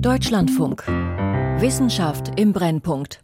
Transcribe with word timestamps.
Deutschlandfunk. 0.00 0.86
Wissenschaft 1.58 2.38
im 2.38 2.52
Brennpunkt. 2.52 3.20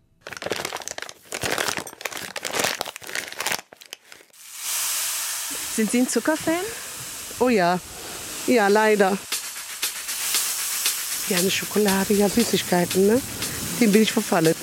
Sind 5.77 5.93
Sie 5.93 6.01
ein 6.01 6.09
Zuckerfan? 6.09 6.55
Oh 7.39 7.49
ja, 7.49 7.79
ja, 8.49 8.67
leider. 8.67 9.17
Ja, 11.29 11.39
eine 11.39 11.51
Schokolade, 11.51 12.13
ja, 12.15 12.29
Süßigkeiten, 12.29 13.07
ne? 13.07 13.21
Dem 13.81 13.93
bin 13.93 14.03
ich 14.03 14.11
verfallen. 14.11 14.57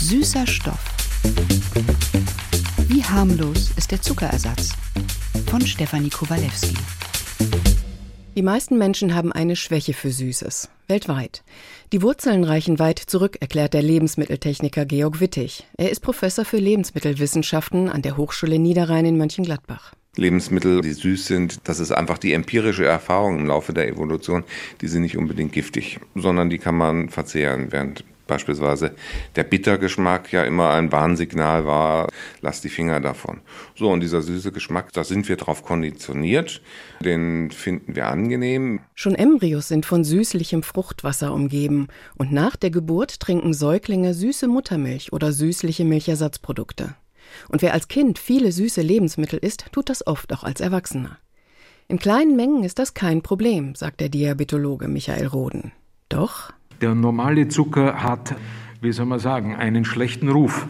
Süßer 0.00 0.46
Stoff. 0.46 0.78
Wie 2.86 3.04
harmlos 3.04 3.70
ist 3.76 3.90
der 3.90 4.00
Zuckerersatz? 4.00 4.70
Von 5.52 5.66
Stefanie 5.66 6.08
Kowalewski. 6.08 6.72
Die 8.34 8.40
meisten 8.40 8.78
Menschen 8.78 9.14
haben 9.14 9.32
eine 9.32 9.54
Schwäche 9.54 9.92
für 9.92 10.10
Süßes. 10.10 10.70
Weltweit. 10.88 11.44
Die 11.92 12.00
Wurzeln 12.00 12.44
reichen 12.44 12.78
weit 12.78 12.98
zurück, 12.98 13.36
erklärt 13.40 13.74
der 13.74 13.82
Lebensmitteltechniker 13.82 14.86
Georg 14.86 15.20
Wittig. 15.20 15.66
Er 15.76 15.90
ist 15.90 16.00
Professor 16.00 16.46
für 16.46 16.56
Lebensmittelwissenschaften 16.56 17.90
an 17.90 18.00
der 18.00 18.16
Hochschule 18.16 18.58
Niederrhein 18.58 19.04
in 19.04 19.18
Mönchengladbach. 19.18 19.92
Lebensmittel, 20.16 20.80
die 20.80 20.94
süß 20.94 21.26
sind, 21.26 21.58
das 21.64 21.80
ist 21.80 21.92
einfach 21.92 22.16
die 22.16 22.32
empirische 22.32 22.86
Erfahrung 22.86 23.40
im 23.40 23.46
Laufe 23.46 23.74
der 23.74 23.88
Evolution. 23.88 24.44
Die 24.80 24.88
sind 24.88 25.02
nicht 25.02 25.18
unbedingt 25.18 25.52
giftig, 25.52 26.00
sondern 26.14 26.48
die 26.48 26.58
kann 26.58 26.76
man 26.76 27.10
verzehren, 27.10 27.72
während 27.72 28.04
beispielsweise 28.32 28.94
der 29.36 29.44
Bittergeschmack 29.44 30.32
ja 30.32 30.44
immer 30.44 30.70
ein 30.70 30.90
Warnsignal 30.90 31.66
war, 31.66 32.08
lass 32.40 32.62
die 32.62 32.70
Finger 32.70 32.98
davon. 32.98 33.42
So, 33.74 33.90
und 33.90 34.00
dieser 34.00 34.22
süße 34.22 34.52
Geschmack, 34.52 34.90
da 34.94 35.04
sind 35.04 35.28
wir 35.28 35.36
drauf 35.36 35.62
konditioniert, 35.62 36.62
den 37.00 37.50
finden 37.50 37.94
wir 37.94 38.06
angenehm. 38.06 38.80
Schon 38.94 39.14
Embryos 39.14 39.68
sind 39.68 39.84
von 39.84 40.02
süßlichem 40.02 40.62
Fruchtwasser 40.62 41.34
umgeben 41.34 41.88
und 42.16 42.32
nach 42.32 42.56
der 42.56 42.70
Geburt 42.70 43.20
trinken 43.20 43.52
Säuglinge 43.52 44.14
süße 44.14 44.48
Muttermilch 44.48 45.12
oder 45.12 45.30
süßliche 45.30 45.84
Milchersatzprodukte. 45.84 46.94
Und 47.48 47.60
wer 47.60 47.74
als 47.74 47.88
Kind 47.88 48.18
viele 48.18 48.50
süße 48.50 48.80
Lebensmittel 48.80 49.38
isst, 49.38 49.66
tut 49.72 49.90
das 49.90 50.06
oft 50.06 50.32
auch 50.32 50.42
als 50.42 50.62
Erwachsener. 50.62 51.18
In 51.88 51.98
kleinen 51.98 52.34
Mengen 52.36 52.64
ist 52.64 52.78
das 52.78 52.94
kein 52.94 53.20
Problem, 53.20 53.74
sagt 53.74 54.00
der 54.00 54.08
Diabetologe 54.08 54.88
Michael 54.88 55.26
Roden. 55.26 55.72
Doch 56.08 56.52
der 56.82 56.94
normale 56.94 57.48
Zucker 57.48 58.02
hat, 58.02 58.34
wie 58.80 58.92
soll 58.92 59.06
man 59.06 59.20
sagen, 59.20 59.54
einen 59.54 59.84
schlechten 59.84 60.28
Ruf, 60.28 60.66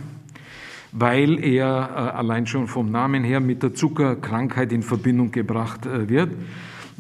weil 0.92 1.42
er 1.42 1.64
äh, 1.66 2.16
allein 2.16 2.46
schon 2.46 2.68
vom 2.68 2.90
Namen 2.90 3.24
her 3.24 3.40
mit 3.40 3.62
der 3.62 3.74
Zuckerkrankheit 3.74 4.72
in 4.72 4.82
Verbindung 4.82 5.32
gebracht 5.32 5.86
äh, 5.86 6.08
wird. 6.08 6.30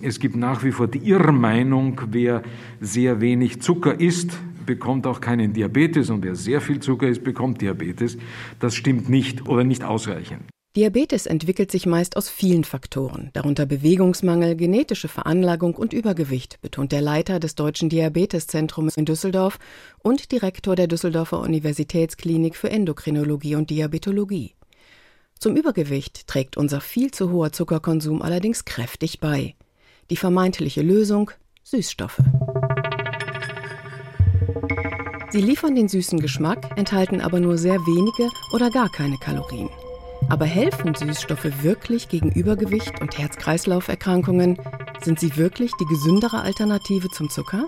Es 0.00 0.18
gibt 0.18 0.34
nach 0.34 0.64
wie 0.64 0.72
vor 0.72 0.88
die 0.88 1.06
Irrmeinung, 1.06 2.00
wer 2.10 2.42
sehr 2.80 3.20
wenig 3.20 3.60
Zucker 3.60 4.00
isst, 4.00 4.36
bekommt 4.64 5.06
auch 5.06 5.20
keinen 5.20 5.52
Diabetes 5.52 6.08
und 6.10 6.24
wer 6.24 6.34
sehr 6.34 6.60
viel 6.60 6.80
Zucker 6.80 7.06
isst, 7.06 7.22
bekommt 7.22 7.60
Diabetes. 7.60 8.16
Das 8.58 8.74
stimmt 8.74 9.08
nicht 9.08 9.46
oder 9.46 9.64
nicht 9.64 9.84
ausreichend. 9.84 10.42
Diabetes 10.74 11.26
entwickelt 11.26 11.70
sich 11.70 11.84
meist 11.84 12.16
aus 12.16 12.30
vielen 12.30 12.64
Faktoren, 12.64 13.28
darunter 13.34 13.66
Bewegungsmangel, 13.66 14.56
genetische 14.56 15.08
Veranlagung 15.08 15.74
und 15.74 15.92
Übergewicht, 15.92 16.62
betont 16.62 16.92
der 16.92 17.02
Leiter 17.02 17.40
des 17.40 17.54
Deutschen 17.54 17.90
Diabeteszentrums 17.90 18.96
in 18.96 19.04
Düsseldorf 19.04 19.58
und 19.98 20.32
Direktor 20.32 20.74
der 20.74 20.86
Düsseldorfer 20.86 21.40
Universitätsklinik 21.40 22.56
für 22.56 22.70
Endokrinologie 22.70 23.54
und 23.54 23.68
Diabetologie. 23.68 24.54
Zum 25.38 25.56
Übergewicht 25.56 26.26
trägt 26.26 26.56
unser 26.56 26.80
viel 26.80 27.10
zu 27.10 27.30
hoher 27.30 27.52
Zuckerkonsum 27.52 28.22
allerdings 28.22 28.64
kräftig 28.64 29.20
bei. 29.20 29.54
Die 30.08 30.16
vermeintliche 30.16 30.80
Lösung 30.80 31.32
Süßstoffe. 31.64 32.22
Sie 35.32 35.42
liefern 35.42 35.74
den 35.74 35.88
süßen 35.88 36.18
Geschmack, 36.18 36.78
enthalten 36.78 37.20
aber 37.20 37.40
nur 37.40 37.58
sehr 37.58 37.78
wenige 37.80 38.30
oder 38.54 38.70
gar 38.70 38.90
keine 38.90 39.18
Kalorien. 39.18 39.68
Aber 40.32 40.46
helfen 40.46 40.94
Süßstoffe 40.94 41.62
wirklich 41.62 42.08
gegen 42.08 42.32
Übergewicht 42.32 43.02
und 43.02 43.18
Herz-Kreislauf-Erkrankungen? 43.18 44.58
Sind 45.02 45.20
sie 45.20 45.36
wirklich 45.36 45.72
die 45.78 45.84
gesündere 45.84 46.40
Alternative 46.40 47.10
zum 47.10 47.28
Zucker? 47.28 47.66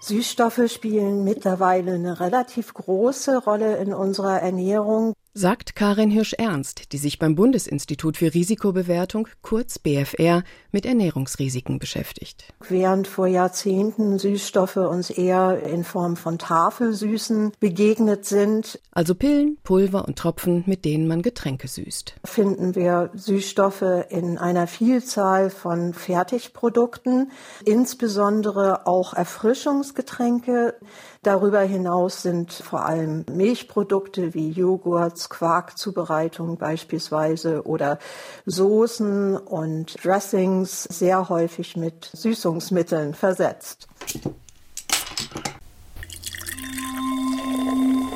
Süßstoffe 0.00 0.68
spielen 0.68 1.22
mittlerweile 1.22 1.92
eine 1.92 2.18
relativ 2.18 2.74
große 2.74 3.44
Rolle 3.44 3.76
in 3.76 3.94
unserer 3.94 4.40
Ernährung 4.40 5.14
sagt 5.32 5.76
Karin 5.76 6.10
Hirsch-Ernst, 6.10 6.92
die 6.92 6.98
sich 6.98 7.18
beim 7.18 7.36
Bundesinstitut 7.36 8.16
für 8.16 8.34
Risikobewertung, 8.34 9.28
kurz 9.42 9.78
BFR, 9.78 10.42
mit 10.72 10.84
Ernährungsrisiken 10.86 11.78
beschäftigt. 11.78 12.52
Während 12.68 13.06
vor 13.06 13.26
Jahrzehnten 13.28 14.18
Süßstoffe 14.18 14.76
uns 14.76 15.10
eher 15.10 15.62
in 15.62 15.84
Form 15.84 16.16
von 16.16 16.38
Tafelsüßen 16.38 17.52
begegnet 17.60 18.24
sind, 18.24 18.80
also 18.90 19.14
Pillen, 19.14 19.58
Pulver 19.62 20.06
und 20.06 20.18
Tropfen, 20.18 20.64
mit 20.66 20.84
denen 20.84 21.06
man 21.06 21.22
Getränke 21.22 21.68
süßt, 21.68 22.14
finden 22.24 22.74
wir 22.74 23.10
Süßstoffe 23.14 23.84
in 24.08 24.36
einer 24.36 24.66
Vielzahl 24.66 25.50
von 25.50 25.94
Fertigprodukten, 25.94 27.30
insbesondere 27.64 28.86
auch 28.86 29.14
Erfrischungsgetränke. 29.14 30.74
Darüber 31.22 31.60
hinaus 31.60 32.22
sind 32.22 32.50
vor 32.50 32.86
allem 32.86 33.26
Milchprodukte 33.30 34.32
wie 34.32 34.52
Joghurts, 34.52 35.28
Quarkzubereitung 35.28 36.56
beispielsweise 36.56 37.66
oder 37.66 37.98
Soßen 38.46 39.36
und 39.36 40.02
Dressings 40.02 40.84
sehr 40.84 41.28
häufig 41.28 41.76
mit 41.76 42.10
Süßungsmitteln 42.14 43.12
versetzt. 43.12 43.86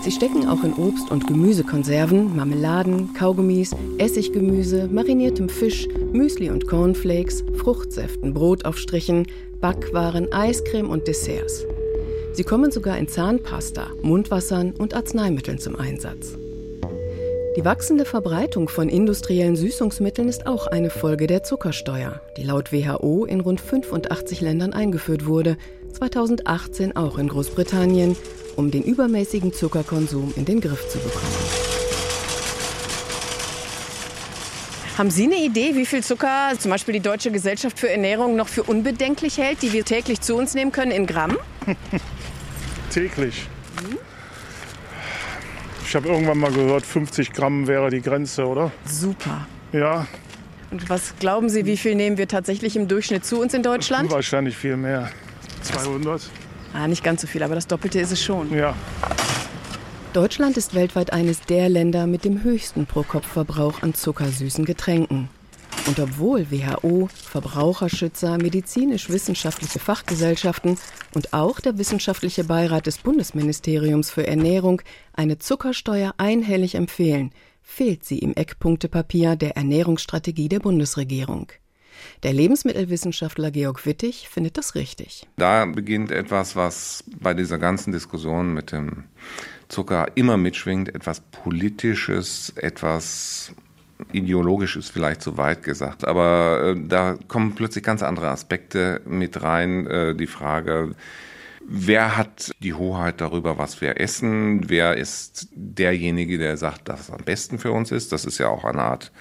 Sie 0.01 0.11
stecken 0.11 0.49
auch 0.49 0.65
in 0.65 0.73
Obst- 0.73 1.11
und 1.11 1.27
Gemüsekonserven, 1.27 2.35
Marmeladen, 2.35 3.13
Kaugummis, 3.13 3.77
Essiggemüse, 3.99 4.89
mariniertem 4.89 5.51
Fisch, 5.51 5.87
Müsli 6.13 6.49
und 6.49 6.67
Cornflakes, 6.67 7.45
Fruchtsäften, 7.59 8.33
Brotaufstrichen, 8.33 9.27
Backwaren, 9.61 10.33
Eiscreme 10.33 10.89
und 10.89 11.07
Desserts. 11.07 11.67
Sie 12.35 12.43
kommen 12.43 12.73
sogar 12.73 12.99
in 12.99 13.07
Zahnpasta, 13.07 13.93
Mundwassern 14.03 14.73
und 14.73 14.93
Arzneimitteln 14.95 15.61
zum 15.61 15.77
Einsatz. 15.77 16.37
Die 17.57 17.65
wachsende 17.65 18.05
Verbreitung 18.05 18.69
von 18.69 18.89
industriellen 18.89 19.55
Süßungsmitteln 19.55 20.29
ist 20.29 20.49
auch 20.49 20.67
eine 20.67 20.91
Folge 20.91 21.29
der 21.29 21.45
Zuckersteuer, 21.45 22.21
die 22.37 22.43
laut 22.43 22.73
WHO 22.73 23.25
in 23.25 23.39
rund 23.39 23.61
85 23.61 24.41
Ländern 24.41 24.73
eingeführt 24.73 25.27
wurde, 25.27 25.57
2018 25.93 26.97
auch 26.97 27.19
in 27.19 27.29
Großbritannien, 27.29 28.17
um 28.57 28.73
den 28.73 28.83
übermäßigen 28.83 29.53
Zuckerkonsum 29.53 30.35
in 30.35 30.45
den 30.45 30.61
Griff 30.61 30.89
zu 30.89 30.99
bekommen. 30.99 31.23
Haben 34.99 35.11
Sie 35.11 35.25
eine 35.25 35.37
Idee, 35.37 35.77
wie 35.77 35.87
viel 35.87 36.03
Zucker 36.03 36.53
zum 36.59 36.73
Beispiel 36.73 36.95
die 36.95 37.01
Deutsche 37.01 37.31
Gesellschaft 37.31 37.79
für 37.79 37.91
Ernährung 37.91 38.35
noch 38.35 38.49
für 38.49 38.65
unbedenklich 38.65 39.39
hält, 39.39 39.63
die 39.63 39.73
wir 39.73 39.85
täglich 39.85 40.21
zu 40.21 40.35
uns 40.35 40.55
nehmen 40.55 40.73
können 40.73 40.91
in 40.91 41.07
Gramm? 41.07 41.37
täglich. 42.95 43.47
Ich 45.85 45.97
habe 45.97 46.09
irgendwann 46.09 46.39
mal 46.39 46.53
gehört, 46.53 46.87
50 46.87 47.33
Gramm 47.33 47.67
wäre 47.67 47.91
die 47.91 48.01
Grenze, 48.01 48.47
oder? 48.47 48.71
Super. 48.85 49.47
Ja. 49.73 50.07
Und 50.71 50.89
was 50.89 51.15
glauben 51.19 51.49
Sie, 51.49 51.67
wie 51.67 51.77
viel 51.77 51.95
nehmen 51.95 52.19
wir 52.19 52.29
tatsächlich 52.29 52.77
im 52.77 52.89
Durchschnitt 52.89 53.25
zu 53.25 53.41
uns 53.41 53.53
in 53.53 53.63
Deutschland? 53.63 54.11
Wahrscheinlich 54.11 54.57
viel 54.57 54.77
mehr. 54.77 55.11
200? 55.63 56.31
Ah, 56.73 56.89
nicht 56.89 57.05
ganz 57.05 57.21
so 57.21 57.27
viel, 57.27 57.43
aber 57.43 57.55
das 57.55 57.67
Doppelte 57.67 58.01
ist 58.01 58.13
es 58.13 58.23
schon. 58.23 58.53
Ja. 58.53 58.75
Deutschland 60.13 60.57
ist 60.57 60.75
weltweit 60.75 61.13
eines 61.13 61.41
der 61.41 61.69
Länder 61.69 62.07
mit 62.07 62.25
dem 62.25 62.45
höchsten 62.45 62.87
Pro-Kopf-Verbrauch 62.87 63.83
an 63.83 63.95
zuckersüßen 63.95 64.65
Getränken. 64.65 65.29
Und 65.87 66.01
obwohl 66.01 66.51
WHO, 66.51 67.11
Verbraucherschützer, 67.13 68.39
medizinisch-wissenschaftliche 68.39 69.79
Fachgesellschaften 69.79 70.79
und 71.13 71.35
auch 71.35 71.61
der 71.61 71.77
wissenschaftliche 71.77 72.45
Beirat 72.45 72.87
des 72.87 72.99
Bundesministeriums 72.99 74.11
für 74.11 74.27
Ernährung 74.27 74.81
eine 75.13 75.39
Zuckersteuer 75.39 76.15
einhellig 76.17 76.75
empfehlen, 76.75 77.33
fehlt 77.63 78.05
sie 78.05 78.19
im 78.19 78.35
Eckpunktepapier 78.35 79.37
der 79.37 79.57
Ernährungsstrategie 79.57 80.49
der 80.49 80.61
Bundesregierung. 80.61 81.53
Der 82.23 82.33
Lebensmittelwissenschaftler 82.33 83.51
Georg 83.51 83.85
Wittig 83.85 84.29
findet 84.29 84.57
das 84.57 84.75
richtig. 84.75 85.27
Da 85.37 85.67
beginnt 85.67 86.11
etwas, 86.11 86.57
was 86.57 87.05
bei 87.21 87.35
dieser 87.35 87.59
ganzen 87.59 87.93
Diskussion 87.93 88.55
mit 88.55 88.73
dem 88.73 89.05
Zucker 89.69 90.09
immer 90.15 90.37
mitschwingt, 90.37 90.95
etwas 90.95 91.21
Politisches, 91.21 92.53
etwas 92.57 93.55
ideologisch 94.13 94.77
ist 94.77 94.91
vielleicht 94.91 95.23
zu 95.23 95.37
weit 95.37 95.63
gesagt, 95.63 96.07
aber 96.07 96.75
äh, 96.77 96.81
da 96.89 97.17
kommen 97.29 97.55
plötzlich 97.55 97.85
ganz 97.85 98.03
andere 98.03 98.29
Aspekte 98.29 99.01
mit 99.05 99.43
rein. 99.43 99.87
Äh, 99.87 100.15
die 100.15 100.27
Frage, 100.27 100.95
wer 101.67 102.17
hat 102.17 102.53
die 102.61 102.75
Hoheit 102.75 103.21
darüber, 103.21 103.59
was 103.59 103.81
wir 103.81 104.01
essen? 104.01 104.69
Wer 104.69 104.97
ist 104.97 105.49
derjenige, 105.55 106.39
der 106.39 106.57
sagt, 106.57 106.89
dass 106.89 107.01
es 107.01 107.11
am 107.11 107.25
besten 107.25 107.59
für 107.59 107.73
uns 107.73 107.93
ist? 107.93 108.13
Das 108.13 108.25
ist 108.25 108.39
ja 108.39 108.49
auch 108.49 108.65
eine 108.65 108.83
Art 108.83 109.13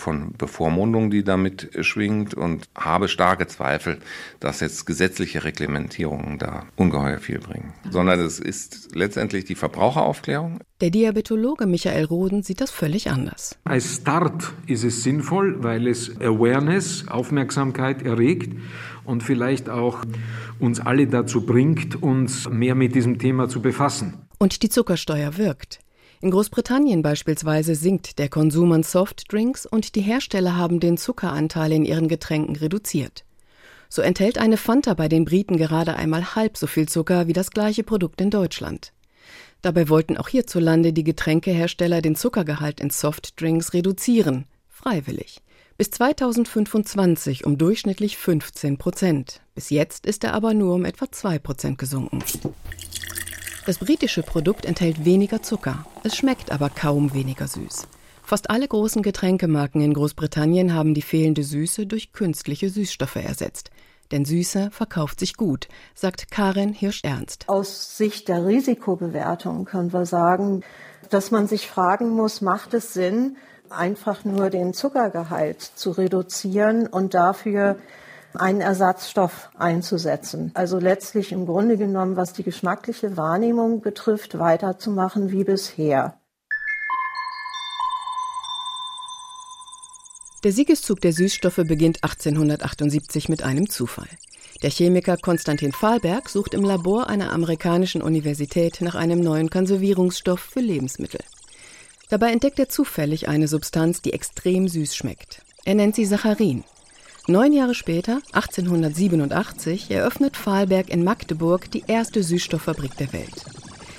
von 0.00 0.32
Bevormundung, 0.36 1.10
die 1.10 1.22
damit 1.22 1.70
schwingt 1.80 2.34
und 2.34 2.68
habe 2.76 3.08
starke 3.08 3.46
Zweifel, 3.46 3.98
dass 4.40 4.60
jetzt 4.60 4.86
gesetzliche 4.86 5.44
Reglementierungen 5.44 6.38
da 6.38 6.64
ungeheuer 6.76 7.18
viel 7.18 7.38
bringen. 7.38 7.72
Sondern 7.90 8.20
es 8.20 8.40
ist 8.40 8.94
letztendlich 8.94 9.44
die 9.44 9.54
Verbraucheraufklärung. 9.54 10.60
Der 10.80 10.90
Diabetologe 10.90 11.66
Michael 11.66 12.04
Roden 12.04 12.42
sieht 12.42 12.60
das 12.60 12.70
völlig 12.70 13.10
anders. 13.10 13.58
Als 13.64 13.96
Start 13.96 14.52
ist 14.66 14.82
es 14.82 15.02
sinnvoll, 15.02 15.62
weil 15.62 15.86
es 15.86 16.16
Awareness, 16.20 17.06
Aufmerksamkeit 17.06 18.02
erregt 18.02 18.56
und 19.04 19.22
vielleicht 19.22 19.68
auch 19.68 19.98
uns 20.58 20.80
alle 20.80 21.06
dazu 21.06 21.44
bringt, 21.44 22.02
uns 22.02 22.48
mehr 22.48 22.74
mit 22.74 22.94
diesem 22.94 23.18
Thema 23.18 23.48
zu 23.48 23.60
befassen. 23.60 24.14
Und 24.38 24.62
die 24.62 24.70
Zuckersteuer 24.70 25.36
wirkt. 25.36 25.80
In 26.22 26.30
Großbritannien 26.30 27.00
beispielsweise 27.00 27.74
sinkt 27.74 28.18
der 28.18 28.28
Konsum 28.28 28.72
an 28.72 28.82
Softdrinks 28.82 29.64
und 29.64 29.94
die 29.94 30.02
Hersteller 30.02 30.54
haben 30.54 30.78
den 30.78 30.98
Zuckeranteil 30.98 31.72
in 31.72 31.86
ihren 31.86 32.08
Getränken 32.08 32.56
reduziert. 32.56 33.24
So 33.88 34.02
enthält 34.02 34.36
eine 34.36 34.58
Fanta 34.58 34.92
bei 34.92 35.08
den 35.08 35.24
Briten 35.24 35.56
gerade 35.56 35.96
einmal 35.96 36.34
halb 36.34 36.58
so 36.58 36.66
viel 36.66 36.86
Zucker 36.86 37.26
wie 37.26 37.32
das 37.32 37.50
gleiche 37.50 37.84
Produkt 37.84 38.20
in 38.20 38.28
Deutschland. 38.28 38.92
Dabei 39.62 39.88
wollten 39.88 40.18
auch 40.18 40.28
hierzulande 40.28 40.92
die 40.92 41.04
Getränkehersteller 41.04 42.02
den 42.02 42.16
Zuckergehalt 42.16 42.80
in 42.80 42.90
Softdrinks 42.90 43.72
reduzieren, 43.72 44.44
freiwillig. 44.68 45.40
Bis 45.78 45.90
2025 45.90 47.46
um 47.46 47.56
durchschnittlich 47.56 48.18
15 48.18 48.76
Prozent. 48.76 49.40
Bis 49.54 49.70
jetzt 49.70 50.04
ist 50.04 50.24
er 50.24 50.34
aber 50.34 50.52
nur 50.52 50.74
um 50.74 50.84
etwa 50.84 51.10
2 51.10 51.38
Prozent 51.38 51.78
gesunken. 51.78 52.22
Das 53.66 53.76
britische 53.76 54.22
Produkt 54.22 54.64
enthält 54.64 55.04
weniger 55.04 55.42
Zucker, 55.42 55.84
es 56.02 56.16
schmeckt 56.16 56.50
aber 56.50 56.70
kaum 56.70 57.12
weniger 57.12 57.46
süß. 57.46 57.86
Fast 58.22 58.48
alle 58.48 58.66
großen 58.66 59.02
Getränkemarken 59.02 59.82
in 59.82 59.92
Großbritannien 59.92 60.72
haben 60.72 60.94
die 60.94 61.02
fehlende 61.02 61.42
Süße 61.42 61.86
durch 61.86 62.12
künstliche 62.12 62.70
Süßstoffe 62.70 63.16
ersetzt. 63.16 63.70
Denn 64.12 64.24
Süße 64.24 64.70
verkauft 64.70 65.20
sich 65.20 65.34
gut, 65.36 65.68
sagt 65.94 66.30
Karin 66.30 66.72
Hirsch-Ernst. 66.72 67.48
Aus 67.48 67.96
Sicht 67.96 68.28
der 68.28 68.46
Risikobewertung 68.46 69.66
können 69.66 69.92
wir 69.92 70.06
sagen, 70.06 70.62
dass 71.10 71.30
man 71.30 71.46
sich 71.46 71.68
fragen 71.68 72.10
muss, 72.10 72.40
macht 72.40 72.72
es 72.72 72.94
Sinn, 72.94 73.36
einfach 73.68 74.24
nur 74.24 74.50
den 74.50 74.72
Zuckergehalt 74.72 75.60
zu 75.60 75.90
reduzieren 75.90 76.86
und 76.86 77.14
dafür 77.14 77.76
einen 78.34 78.60
Ersatzstoff 78.60 79.50
einzusetzen. 79.58 80.50
Also 80.54 80.78
letztlich 80.78 81.32
im 81.32 81.46
Grunde 81.46 81.76
genommen, 81.76 82.16
was 82.16 82.32
die 82.32 82.42
geschmackliche 82.42 83.16
Wahrnehmung 83.16 83.80
betrifft, 83.80 84.38
weiterzumachen 84.38 85.30
wie 85.30 85.44
bisher. 85.44 86.14
Der 90.42 90.52
Siegeszug 90.52 91.02
der 91.02 91.12
Süßstoffe 91.12 91.62
beginnt 91.66 92.02
1878 92.02 93.28
mit 93.28 93.42
einem 93.42 93.68
Zufall. 93.68 94.08
Der 94.62 94.70
Chemiker 94.70 95.16
Konstantin 95.18 95.72
Fahlberg 95.72 96.28
sucht 96.28 96.54
im 96.54 96.64
Labor 96.64 97.08
einer 97.08 97.32
amerikanischen 97.32 98.00
Universität 98.00 98.80
nach 98.80 98.94
einem 98.94 99.20
neuen 99.20 99.50
Konservierungsstoff 99.50 100.40
für 100.40 100.60
Lebensmittel. 100.60 101.20
Dabei 102.08 102.32
entdeckt 102.32 102.58
er 102.58 102.68
zufällig 102.68 103.28
eine 103.28 103.48
Substanz, 103.48 104.02
die 104.02 104.12
extrem 104.12 104.66
süß 104.66 104.96
schmeckt. 104.96 105.42
Er 105.64 105.74
nennt 105.74 105.94
sie 105.94 106.06
Saccharin. 106.06 106.64
Neun 107.30 107.52
Jahre 107.52 107.74
später, 107.76 108.22
1887, 108.32 109.88
eröffnet 109.88 110.36
Fahlberg 110.36 110.90
in 110.90 111.04
Magdeburg 111.04 111.70
die 111.70 111.84
erste 111.86 112.24
Süßstofffabrik 112.24 112.96
der 112.96 113.12
Welt. 113.12 113.44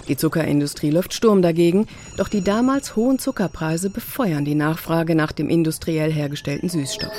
Die 0.09 0.17
Zuckerindustrie 0.17 0.89
läuft 0.89 1.13
Sturm 1.13 1.41
dagegen, 1.41 1.87
doch 2.17 2.27
die 2.27 2.43
damals 2.43 2.97
hohen 2.97 3.19
Zuckerpreise 3.19 3.89
befeuern 3.89 4.43
die 4.43 4.55
Nachfrage 4.55 5.15
nach 5.15 5.31
dem 5.31 5.47
industriell 5.47 6.11
hergestellten 6.11 6.67
Süßstoff. 6.67 7.13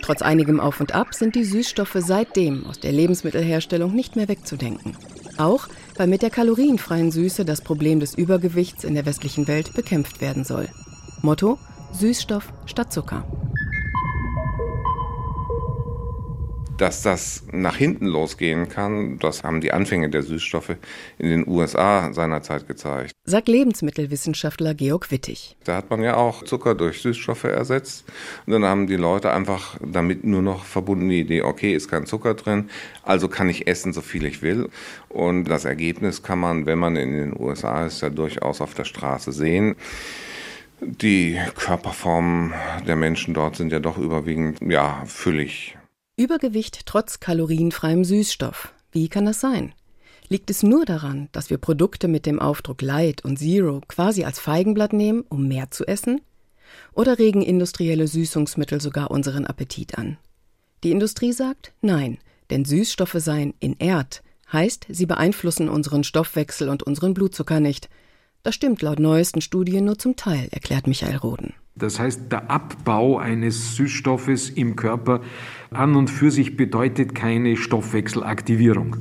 Trotz 0.00 0.22
einigem 0.22 0.58
Auf 0.58 0.80
und 0.80 0.94
Ab 0.94 1.12
sind 1.12 1.34
die 1.34 1.44
Süßstoffe 1.44 1.98
seitdem 1.98 2.64
aus 2.64 2.80
der 2.80 2.92
Lebensmittelherstellung 2.92 3.94
nicht 3.94 4.16
mehr 4.16 4.28
wegzudenken. 4.28 4.96
Auch 5.36 5.68
weil 5.98 6.06
mit 6.06 6.22
der 6.22 6.30
kalorienfreien 6.30 7.10
Süße 7.10 7.44
das 7.44 7.60
Problem 7.60 8.00
des 8.00 8.14
Übergewichts 8.14 8.84
in 8.84 8.94
der 8.94 9.04
westlichen 9.04 9.48
Welt 9.48 9.74
bekämpft 9.74 10.22
werden 10.22 10.44
soll. 10.44 10.70
Motto 11.20 11.58
Süßstoff 11.92 12.50
statt 12.64 12.90
Zucker. 12.90 13.26
Dass 16.80 17.02
das 17.02 17.44
nach 17.52 17.76
hinten 17.76 18.06
losgehen 18.06 18.70
kann, 18.70 19.18
das 19.18 19.44
haben 19.44 19.60
die 19.60 19.70
Anfänge 19.70 20.08
der 20.08 20.22
Süßstoffe 20.22 20.76
in 21.18 21.28
den 21.28 21.46
USA 21.46 22.10
seinerzeit 22.14 22.66
gezeigt. 22.66 23.12
Sagt 23.24 23.48
Lebensmittelwissenschaftler 23.48 24.72
Georg 24.72 25.10
Wittig. 25.10 25.58
Da 25.64 25.76
hat 25.76 25.90
man 25.90 26.02
ja 26.02 26.16
auch 26.16 26.42
Zucker 26.42 26.74
durch 26.74 27.02
Süßstoffe 27.02 27.44
ersetzt. 27.44 28.06
Und 28.46 28.54
dann 28.54 28.64
haben 28.64 28.86
die 28.86 28.96
Leute 28.96 29.30
einfach 29.30 29.76
damit 29.86 30.24
nur 30.24 30.40
noch 30.40 30.64
verbunden 30.64 31.10
die 31.10 31.20
Idee, 31.20 31.42
okay, 31.42 31.74
ist 31.74 31.90
kein 31.90 32.06
Zucker 32.06 32.32
drin, 32.32 32.70
also 33.02 33.28
kann 33.28 33.50
ich 33.50 33.66
essen, 33.66 33.92
so 33.92 34.00
viel 34.00 34.24
ich 34.24 34.40
will. 34.40 34.70
Und 35.10 35.44
das 35.44 35.66
Ergebnis 35.66 36.22
kann 36.22 36.38
man, 36.38 36.64
wenn 36.64 36.78
man 36.78 36.96
in 36.96 37.12
den 37.12 37.38
USA 37.38 37.84
ist, 37.84 38.00
ja 38.00 38.08
durchaus 38.08 38.62
auf 38.62 38.72
der 38.72 38.84
Straße 38.84 39.32
sehen. 39.32 39.76
Die 40.80 41.38
Körperformen 41.56 42.54
der 42.86 42.96
Menschen 42.96 43.34
dort 43.34 43.56
sind 43.56 43.70
ja 43.70 43.80
doch 43.80 43.98
überwiegend, 43.98 44.62
ja, 44.62 45.02
füllig. 45.04 45.76
Übergewicht 46.20 46.84
trotz 46.84 47.18
kalorienfreiem 47.18 48.04
Süßstoff. 48.04 48.74
Wie 48.92 49.08
kann 49.08 49.24
das 49.24 49.40
sein? 49.40 49.72
Liegt 50.28 50.50
es 50.50 50.62
nur 50.62 50.84
daran, 50.84 51.30
dass 51.32 51.48
wir 51.48 51.56
Produkte 51.56 52.08
mit 52.08 52.26
dem 52.26 52.40
Aufdruck 52.40 52.82
Light 52.82 53.24
und 53.24 53.38
Zero 53.38 53.80
quasi 53.88 54.24
als 54.24 54.38
Feigenblatt 54.38 54.92
nehmen, 54.92 55.24
um 55.30 55.48
mehr 55.48 55.70
zu 55.70 55.86
essen? 55.86 56.20
Oder 56.92 57.18
regen 57.18 57.40
industrielle 57.40 58.06
Süßungsmittel 58.06 58.82
sogar 58.82 59.10
unseren 59.10 59.46
Appetit 59.46 59.96
an? 59.96 60.18
Die 60.84 60.90
Industrie 60.90 61.32
sagt 61.32 61.72
nein, 61.80 62.18
denn 62.50 62.66
Süßstoffe 62.66 63.16
seien 63.16 63.54
inert, 63.58 64.22
heißt, 64.52 64.88
sie 64.90 65.06
beeinflussen 65.06 65.70
unseren 65.70 66.04
Stoffwechsel 66.04 66.68
und 66.68 66.82
unseren 66.82 67.14
Blutzucker 67.14 67.60
nicht, 67.60 67.88
das 68.42 68.54
stimmt 68.54 68.82
laut 68.82 68.98
neuesten 68.98 69.40
Studien 69.40 69.86
nur 69.86 69.98
zum 69.98 70.16
Teil, 70.16 70.48
erklärt 70.50 70.86
Michael 70.86 71.16
Roden. 71.16 71.54
Das 71.80 71.98
heißt, 71.98 72.30
der 72.30 72.50
Abbau 72.50 73.18
eines 73.18 73.74
Süßstoffes 73.76 74.50
im 74.50 74.76
Körper 74.76 75.22
an 75.70 75.96
und 75.96 76.10
für 76.10 76.30
sich 76.30 76.56
bedeutet 76.56 77.14
keine 77.14 77.56
Stoffwechselaktivierung. 77.56 78.96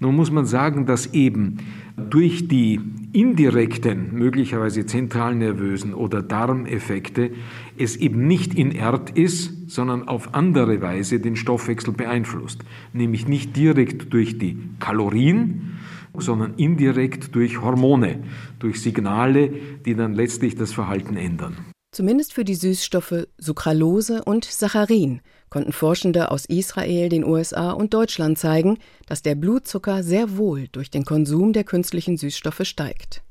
Nun 0.00 0.16
muss 0.16 0.30
man 0.30 0.44
sagen, 0.44 0.86
dass 0.86 1.12
eben 1.12 1.58
durch 1.96 2.48
die 2.48 2.80
indirekten, 3.12 4.12
möglicherweise 4.12 4.86
zentralnervösen 4.86 5.94
oder 5.94 6.22
Darmeffekte 6.22 7.30
es 7.78 7.96
eben 7.96 8.26
nicht 8.26 8.54
inert 8.54 9.10
ist, 9.10 9.70
sondern 9.70 10.08
auf 10.08 10.34
andere 10.34 10.82
Weise 10.82 11.20
den 11.20 11.36
Stoffwechsel 11.36 11.94
beeinflusst. 11.94 12.64
Nämlich 12.92 13.28
nicht 13.28 13.56
direkt 13.56 14.12
durch 14.12 14.38
die 14.38 14.58
Kalorien, 14.80 15.78
sondern 16.16 16.54
indirekt 16.54 17.34
durch 17.34 17.60
Hormone, 17.60 18.24
durch 18.58 18.80
Signale, 18.82 19.50
die 19.84 19.94
dann 19.94 20.14
letztlich 20.14 20.54
das 20.56 20.72
Verhalten 20.72 21.16
ändern. 21.16 21.73
Zumindest 21.94 22.32
für 22.32 22.44
die 22.44 22.56
Süßstoffe 22.56 23.28
Sucralose 23.38 24.24
und 24.24 24.44
Saccharin 24.44 25.20
konnten 25.48 25.70
Forschende 25.70 26.32
aus 26.32 26.44
Israel, 26.44 27.08
den 27.08 27.24
USA 27.24 27.70
und 27.70 27.94
Deutschland 27.94 28.36
zeigen, 28.36 28.78
dass 29.06 29.22
der 29.22 29.36
Blutzucker 29.36 30.02
sehr 30.02 30.36
wohl 30.36 30.66
durch 30.66 30.90
den 30.90 31.04
Konsum 31.04 31.52
der 31.52 31.62
künstlichen 31.62 32.16
Süßstoffe 32.16 32.62
steigt. 32.64 33.22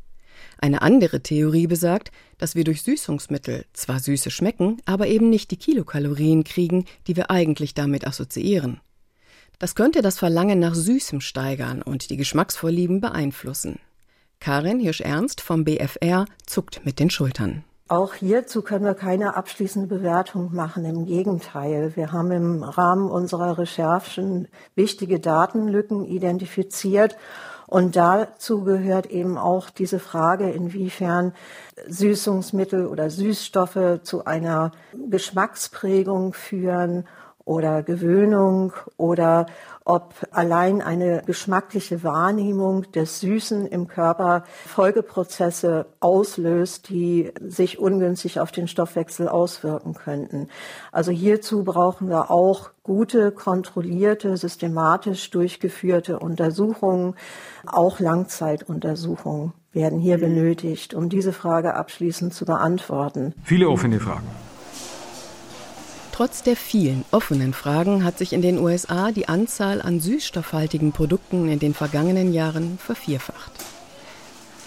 Eine 0.59 0.81
andere 0.81 1.21
Theorie 1.21 1.67
besagt, 1.67 2.13
dass 2.37 2.55
wir 2.55 2.63
durch 2.63 2.83
Süßungsmittel 2.83 3.65
zwar 3.73 3.99
Süße 3.99 4.31
schmecken, 4.31 4.77
aber 4.85 5.07
eben 5.07 5.29
nicht 5.29 5.51
die 5.51 5.57
Kilokalorien 5.57 6.45
kriegen, 6.45 6.85
die 7.07 7.17
wir 7.17 7.29
eigentlich 7.29 7.73
damit 7.73 8.07
assoziieren. 8.07 8.79
Das 9.59 9.75
könnte 9.75 10.01
das 10.01 10.17
Verlangen 10.17 10.59
nach 10.59 10.73
Süßem 10.73 11.19
steigern 11.19 11.81
und 11.81 12.11
die 12.11 12.17
Geschmacksvorlieben 12.17 13.01
beeinflussen. 13.01 13.79
Karin 14.39 14.79
Hirsch-Ernst 14.79 15.41
vom 15.41 15.65
BFR 15.65 16.27
zuckt 16.45 16.85
mit 16.85 16.99
den 16.99 17.09
Schultern. 17.09 17.65
Auch 17.93 18.15
hierzu 18.15 18.63
können 18.63 18.85
wir 18.85 18.95
keine 18.95 19.35
abschließende 19.35 19.87
Bewertung 19.87 20.49
machen. 20.51 20.83
Im 20.83 21.05
Gegenteil, 21.05 21.95
wir 21.95 22.11
haben 22.11 22.31
im 22.31 22.63
Rahmen 22.63 23.07
unserer 23.07 23.59
Recherchen 23.59 24.47
wichtige 24.73 25.19
Datenlücken 25.19 26.03
identifiziert. 26.03 27.15
Und 27.67 27.95
dazu 27.95 28.63
gehört 28.63 29.11
eben 29.11 29.37
auch 29.37 29.69
diese 29.69 29.99
Frage, 29.99 30.49
inwiefern 30.49 31.33
Süßungsmittel 31.87 32.87
oder 32.87 33.11
Süßstoffe 33.11 33.99
zu 34.01 34.25
einer 34.25 34.71
Geschmacksprägung 35.11 36.33
führen 36.33 37.05
oder 37.45 37.83
Gewöhnung 37.83 38.73
oder 38.97 39.45
ob 39.85 40.13
allein 40.31 40.81
eine 40.81 41.23
geschmackliche 41.25 42.03
Wahrnehmung 42.03 42.89
des 42.93 43.19
Süßen 43.19 43.67
im 43.67 43.87
Körper 43.87 44.45
Folgeprozesse 44.65 45.87
auslöst, 45.99 46.87
die 46.89 47.33
sich 47.41 47.79
ungünstig 47.79 48.39
auf 48.39 48.51
den 48.51 48.67
Stoffwechsel 48.67 49.27
auswirken 49.27 49.93
könnten. 49.93 50.47
Also 50.91 51.11
hierzu 51.11 51.65
brauchen 51.65 52.07
wir 52.07 52.31
auch 52.31 52.69
gute, 52.83 53.31
kontrollierte, 53.31 54.37
systematisch 54.37 55.29
durchgeführte 55.31 56.19
Untersuchungen, 56.19 57.15
auch 57.65 57.99
Langzeituntersuchungen 57.99 59.53
werden 59.73 59.99
hier 59.99 60.17
benötigt, 60.17 60.93
um 60.93 61.09
diese 61.09 61.33
Frage 61.33 61.73
abschließend 61.73 62.33
zu 62.33 62.45
beantworten. 62.45 63.33
Viele 63.43 63.67
offene 63.69 63.99
Fragen. 63.99 64.27
Trotz 66.13 66.43
der 66.43 66.55
vielen 66.55 67.05
offenen 67.09 67.55
Fragen 67.55 68.03
hat 68.03 68.19
sich 68.19 68.33
in 68.33 68.43
den 68.43 68.59
USA 68.59 69.11
die 69.11 69.27
Anzahl 69.27 69.81
an 69.81 69.99
süßstoffhaltigen 69.99 70.91
Produkten 70.91 71.49
in 71.49 71.57
den 71.57 71.73
vergangenen 71.73 72.33
Jahren 72.33 72.77
vervierfacht. 72.77 73.51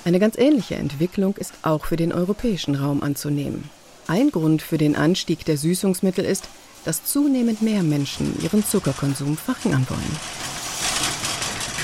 Eine 0.05 0.19
ganz 0.19 0.37
ähnliche 0.37 0.75
Entwicklung 0.75 1.37
ist 1.37 1.55
auch 1.63 1.85
für 1.85 1.97
den 1.97 2.13
europäischen 2.13 2.75
Raum 2.75 3.01
anzunehmen. 3.01 3.71
Ein 4.09 4.33
Grund 4.33 4.61
für 4.61 4.77
den 4.77 4.97
Anstieg 4.97 5.45
der 5.45 5.57
Süßungsmittel 5.57 6.25
ist, 6.25 6.49
dass 6.85 7.05
zunehmend 7.05 7.63
mehr 7.63 7.85
Menschen 7.85 8.37
ihren 8.43 8.65
Zuckerkonsum 8.65 9.37
verringern 9.37 9.87
wollen. 9.89 10.46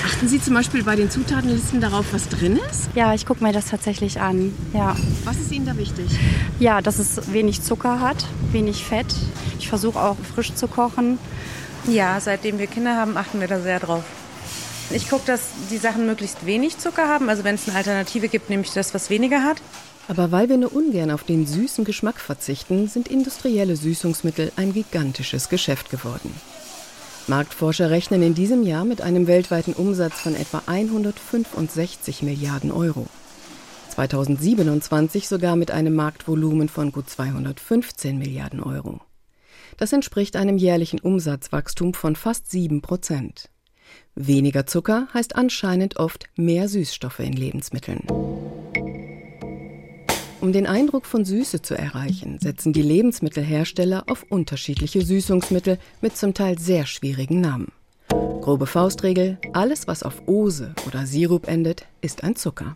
Achten 0.05 0.27
Sie 0.27 0.41
zum 0.41 0.53
Beispiel 0.53 0.83
bei 0.83 0.95
den 0.95 1.09
Zutatenlisten 1.09 1.79
darauf, 1.79 2.13
was 2.13 2.27
drin 2.27 2.59
ist? 2.69 2.89
Ja, 2.93 3.13
ich 3.13 3.25
gucke 3.25 3.43
mir 3.43 3.53
das 3.53 3.67
tatsächlich 3.67 4.19
an. 4.19 4.53
Ja. 4.73 4.97
Was 5.23 5.37
ist 5.37 5.51
Ihnen 5.51 5.65
da 5.65 5.77
wichtig? 5.77 6.07
Ja, 6.59 6.81
dass 6.81 6.99
es 6.99 7.31
wenig 7.31 7.61
Zucker 7.61 8.01
hat, 8.01 8.25
wenig 8.51 8.83
Fett. 8.83 9.15
Ich 9.59 9.69
versuche 9.69 9.99
auch 9.99 10.17
frisch 10.35 10.53
zu 10.55 10.67
kochen. 10.67 11.19
Ja, 11.87 12.19
seitdem 12.19 12.59
wir 12.59 12.67
Kinder 12.67 12.97
haben, 12.97 13.15
achten 13.15 13.39
wir 13.39 13.47
da 13.47 13.61
sehr 13.61 13.79
drauf. 13.79 14.03
Ich 14.91 15.09
gucke, 15.09 15.23
dass 15.25 15.49
die 15.71 15.77
Sachen 15.77 16.05
möglichst 16.05 16.45
wenig 16.45 16.77
Zucker 16.77 17.07
haben. 17.07 17.29
Also 17.29 17.45
wenn 17.45 17.55
es 17.55 17.67
eine 17.67 17.77
Alternative 17.77 18.27
gibt, 18.27 18.49
nehme 18.49 18.63
ich 18.63 18.71
das, 18.71 18.93
was 18.93 19.09
weniger 19.09 19.43
hat. 19.43 19.61
Aber 20.09 20.31
weil 20.31 20.49
wir 20.49 20.57
nur 20.57 20.75
ungern 20.75 21.11
auf 21.11 21.23
den 21.23 21.47
süßen 21.47 21.85
Geschmack 21.85 22.19
verzichten, 22.19 22.89
sind 22.89 23.07
industrielle 23.07 23.77
Süßungsmittel 23.77 24.51
ein 24.57 24.73
gigantisches 24.73 25.47
Geschäft 25.47 25.89
geworden. 25.89 26.33
Marktforscher 27.27 27.89
rechnen 27.89 28.21
in 28.21 28.33
diesem 28.33 28.63
Jahr 28.63 28.83
mit 28.83 29.01
einem 29.01 29.27
weltweiten 29.27 29.73
Umsatz 29.73 30.19
von 30.19 30.35
etwa 30.35 30.61
165 30.65 32.21
Milliarden 32.21 32.71
Euro. 32.71 33.07
2027 33.91 35.29
sogar 35.29 35.55
mit 35.55 35.71
einem 35.71 35.95
Marktvolumen 35.95 36.67
von 36.67 36.91
gut 36.91 37.09
215 37.09 38.17
Milliarden 38.17 38.61
Euro. 38.61 38.99
Das 39.77 39.93
entspricht 39.93 40.35
einem 40.35 40.57
jährlichen 40.57 40.99
Umsatzwachstum 40.99 41.93
von 41.93 42.15
fast 42.17 42.51
7 42.51 42.81
Prozent. 42.81 43.49
Weniger 44.15 44.65
Zucker 44.65 45.07
heißt 45.13 45.35
anscheinend 45.35 45.97
oft 45.97 46.25
mehr 46.35 46.67
Süßstoffe 46.67 47.19
in 47.19 47.33
Lebensmitteln. 47.33 48.01
Um 50.43 50.51
den 50.51 50.67
Eindruck 50.67 51.05
von 51.05 51.23
Süße 51.23 51.61
zu 51.61 51.73
erreichen, 51.73 52.37
setzen 52.37 52.73
die 52.73 52.81
Lebensmittelhersteller 52.81 54.03
auf 54.07 54.25
unterschiedliche 54.27 55.01
Süßungsmittel 55.01 55.79
mit 56.01 56.17
zum 56.17 56.33
Teil 56.33 56.59
sehr 56.59 56.85
schwierigen 56.85 57.39
Namen. 57.39 57.71
Grobe 58.09 58.67
Faustregel, 58.67 59.37
alles 59.53 59.87
was 59.87 60.03
auf 60.03 60.27
Ose 60.27 60.75
oder 60.85 61.05
Sirup 61.05 61.47
endet, 61.47 61.85
ist 62.01 62.25
ein 62.25 62.35
Zucker. 62.35 62.75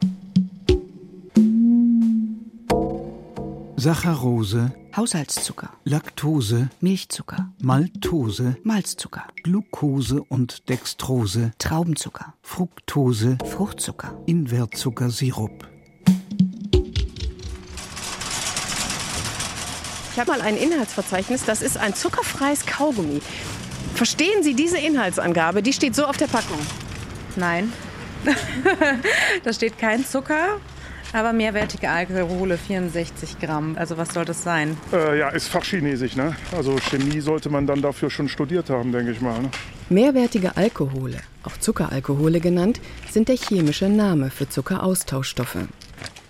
Saccharose, 3.76 4.72
Haushaltszucker, 4.96 5.70
Laktose, 5.84 6.70
Milchzucker, 6.80 7.52
Maltose, 7.62 8.56
Malzzucker, 8.64 9.26
Glucose 9.44 10.24
und 10.30 10.70
Dextrose, 10.70 11.52
Traubenzucker, 11.60 12.34
Fructose, 12.42 13.38
Fruchtzucker, 13.44 14.18
Invertzuckersirup. 14.26 15.68
Ich 20.18 20.20
habe 20.20 20.32
mal 20.32 20.42
ein 20.42 20.58
Inhaltsverzeichnis, 20.58 21.46
das 21.46 21.62
ist 21.62 21.78
ein 21.78 21.94
zuckerfreies 21.94 22.66
Kaugummi. 22.66 23.22
Verstehen 23.94 24.42
Sie 24.42 24.56
diese 24.56 24.80
Inhaltsangabe? 24.80 25.62
Die 25.62 25.72
steht 25.72 25.94
so 25.94 26.06
auf 26.06 26.18
der 26.18 26.26
Packung. 26.26 26.58
Nein. 27.36 27.72
da 29.44 29.54
steht 29.54 29.78
kein 29.78 30.04
Zucker, 30.04 30.58
aber 31.14 31.34
mehrwertige 31.34 31.92
Alkohole, 31.92 32.58
64 32.58 33.38
Gramm. 33.38 33.76
Also 33.78 34.00
was 34.00 34.12
soll 34.12 34.26
das 34.26 34.42
sein? 34.42 34.76
Äh, 34.92 35.20
ja, 35.20 35.30
ist 35.30 35.50
fachchinesisch, 35.50 36.16
ne? 36.16 36.36
Also 36.52 36.78
Chemie 36.78 37.20
sollte 37.20 37.52
man 37.52 37.68
dann 37.68 37.84
dafür 37.84 38.10
schon 38.10 38.28
studiert 38.28 38.72
haben, 38.72 38.92
denke 38.92 39.12
ich 39.12 39.22
mal. 39.22 39.40
Ne? 39.40 39.52
Mehrwertige 39.90 40.58
Alkohole, 40.58 41.20
auch 41.44 41.58
Zuckeralkohole 41.58 42.40
genannt, 42.40 42.82
sind 43.12 43.28
der 43.28 43.38
chemische 43.38 43.88
Name 43.88 44.32
für 44.32 44.50
Zuckeraustauschstoffe. 44.50 45.68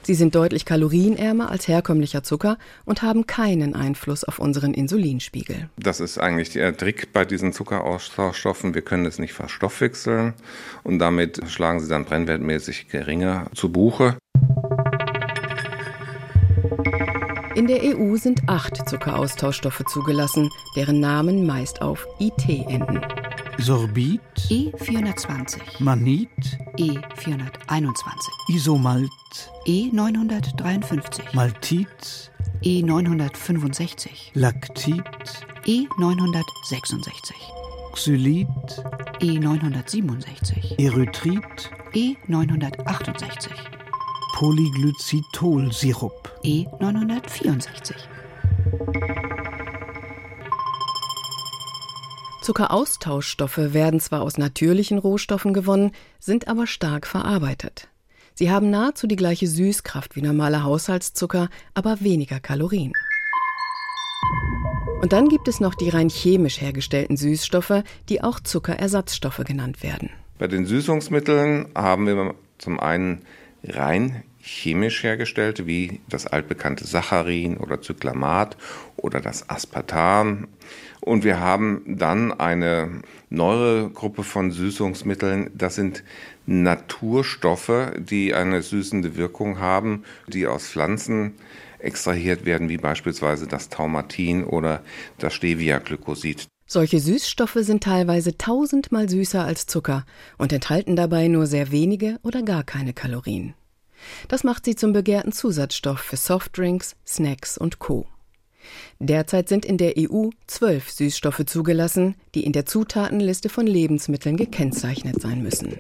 Sie 0.08 0.16
sind 0.16 0.36
deutlich 0.36 0.64
kalorienärmer 0.64 1.52
als 1.52 1.68
herkömmlicher 1.68 2.24
Zucker 2.24 2.58
und 2.86 3.02
haben 3.02 3.28
keinen 3.28 3.76
Einfluss 3.76 4.24
auf 4.24 4.40
unseren 4.40 4.74
Insulinspiegel. 4.74 5.68
Das 5.78 6.00
ist 6.00 6.18
eigentlich 6.18 6.52
der 6.52 6.78
Trick 6.78 7.12
bei 7.12 7.26
diesen 7.26 7.52
Zuckeraustauschstoffen. 7.52 8.74
Wir 8.74 8.84
können 8.84 9.06
es 9.06 9.20
nicht 9.20 9.34
verstoffwechseln 9.34 10.34
und 10.86 11.00
damit 11.00 11.42
schlagen 11.50 11.82
sie 11.82 11.90
dann 11.90 12.06
brennwertmäßig 12.06 12.88
geringer 12.88 13.48
zu 13.54 13.70
Buche. 13.70 14.18
In 17.56 17.68
der 17.68 17.82
EU 17.84 18.16
sind 18.16 18.48
acht 18.48 18.88
Zuckeraustauschstoffe 18.88 19.84
zugelassen, 19.92 20.50
deren 20.78 21.02
Namen 21.02 21.46
meist 21.46 21.82
auf 21.82 22.08
IT 22.20 22.48
enden. 22.48 23.02
Sorbit, 23.60 24.22
E420, 24.50 25.82
Manit, 25.82 26.30
E421, 26.78 27.92
Isomalt, 28.50 29.50
E953, 29.66 31.34
Maltit, 31.34 32.30
E965, 32.64 34.32
Laktit, 34.36 35.04
E966, 35.66 37.34
Xylit, 37.96 38.48
E967, 39.20 40.76
Erythrit, 40.78 41.70
E968, 41.94 43.50
Polyglycitolsirup, 44.36 46.30
E964. 46.46 47.96
Zuckeraustauschstoffe 52.48 53.74
werden 53.74 54.00
zwar 54.00 54.22
aus 54.22 54.38
natürlichen 54.38 55.00
Rohstoffen 55.00 55.54
gewonnen, 55.54 55.92
sind 56.18 56.48
aber 56.48 56.66
stark 56.66 57.06
verarbeitet. 57.06 57.90
Sie 58.36 58.50
haben 58.50 58.70
nahezu 58.70 59.06
die 59.06 59.18
gleiche 59.18 59.48
Süßkraft 59.48 60.16
wie 60.16 60.22
normaler 60.22 60.64
Haushaltszucker, 60.64 61.50
aber 61.74 62.00
weniger 62.00 62.40
Kalorien. 62.40 62.94
Und 65.02 65.12
dann 65.12 65.28
gibt 65.28 65.50
es 65.50 65.60
noch 65.60 65.76
die 65.76 65.90
rein 65.90 66.08
chemisch 66.10 66.62
hergestellten 66.62 67.18
Süßstoffe, 67.18 67.84
die 68.08 68.24
auch 68.24 68.40
Zuckerersatzstoffe 68.40 69.44
genannt 69.46 69.84
werden. 69.84 70.10
Bei 70.40 70.48
den 70.48 70.66
Süßungsmitteln 70.66 71.68
haben 71.76 72.08
wir 72.08 72.34
zum 72.60 72.80
einen 72.80 73.24
rein 73.66 74.24
chemisch 74.40 75.04
hergestellte, 75.04 75.68
wie 75.68 76.00
das 76.08 76.26
altbekannte 76.26 76.88
Saccharin 76.88 77.58
oder 77.58 77.82
Zyklamat 77.82 78.56
oder 78.96 79.20
das 79.20 79.50
Aspartam. 79.50 80.48
Und 81.02 81.24
wir 81.24 81.40
haben 81.40 81.84
dann 81.86 82.32
eine 82.32 83.02
neuere 83.30 83.90
Gruppe 83.90 84.24
von 84.24 84.52
Süßungsmitteln. 84.52 85.52
Das 85.54 85.76
sind 85.76 86.04
Naturstoffe, 86.46 87.92
die 87.98 88.34
eine 88.34 88.62
süßende 88.62 89.16
Wirkung 89.16 89.60
haben, 89.60 90.04
die 90.28 90.48
aus 90.48 90.68
Pflanzen 90.68 91.34
extrahiert 91.80 92.46
werden, 92.46 92.70
wie 92.70 92.78
beispielsweise 92.78 93.48
das 93.48 93.70
Taumatin 93.70 94.44
oder 94.44 94.82
das 95.20 95.34
Stevia-Glykosid. 95.34 96.48
Solche 96.66 97.00
Süßstoffe 97.00 97.60
sind 97.62 97.84
teilweise 97.84 98.38
tausendmal 98.38 99.08
süßer 99.08 99.44
als 99.44 99.68
Zucker 99.68 100.06
und 100.38 100.52
enthalten 100.52 100.96
dabei 100.96 101.28
nur 101.30 101.46
sehr 101.46 101.72
wenige 101.72 102.20
oder 102.24 102.44
gar 102.44 102.64
keine 102.64 102.94
Kalorien. 102.94 103.54
Das 104.28 104.44
macht 104.44 104.66
sie 104.66 104.76
zum 104.76 104.94
begehrten 104.94 105.32
Zusatzstoff 105.32 106.00
für 106.00 106.18
Softdrinks, 106.18 106.96
Snacks 107.06 107.58
und 107.58 107.80
Co. 107.80 108.06
Derzeit 109.00 109.50
sind 109.50 109.66
in 109.66 109.78
der 109.78 109.94
EU 109.98 110.30
zwölf 110.48 110.90
Süßstoffe 110.90 111.46
zugelassen, 111.46 112.16
die 112.36 112.44
in 112.44 112.54
der 112.54 112.66
Zutatenliste 112.66 113.50
von 113.50 113.68
Lebensmitteln 113.68 114.38
gekennzeichnet 114.38 115.22
sein 115.22 115.44
müssen. 115.44 115.78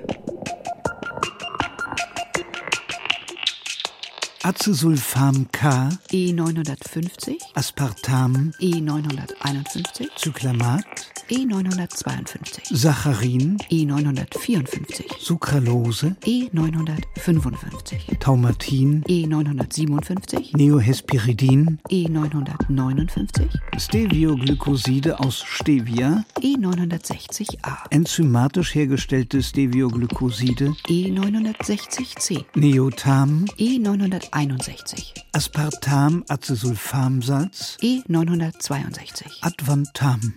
Acesulfam 4.44 5.52
K, 5.52 5.90
E950, 6.10 7.36
Aspartam, 7.54 8.54
E951, 8.62 10.08
Zyklamat, 10.16 10.86
E952. 11.30 12.74
Saccharin, 12.76 13.58
E954. 13.70 15.20
Sucralose, 15.20 16.16
E955. 16.26 18.18
Taumatin, 18.20 19.04
E957. 19.04 20.56
Neohesperidin, 20.56 21.80
E959. 21.90 23.50
Stevioglycoside 23.78 25.20
aus 25.20 25.44
Stevia, 25.46 26.24
E960a. 26.40 27.78
enzymatisch 27.90 28.74
hergestellte 28.76 29.44
Stevioglycoside, 29.44 30.74
E960c. 30.88 32.46
Neotam, 32.56 33.46
E961. 33.58 35.14
Aspartam-Acesulfamsatz, 35.34 37.78
E962. 37.82 39.26
Advantam. 39.42 40.34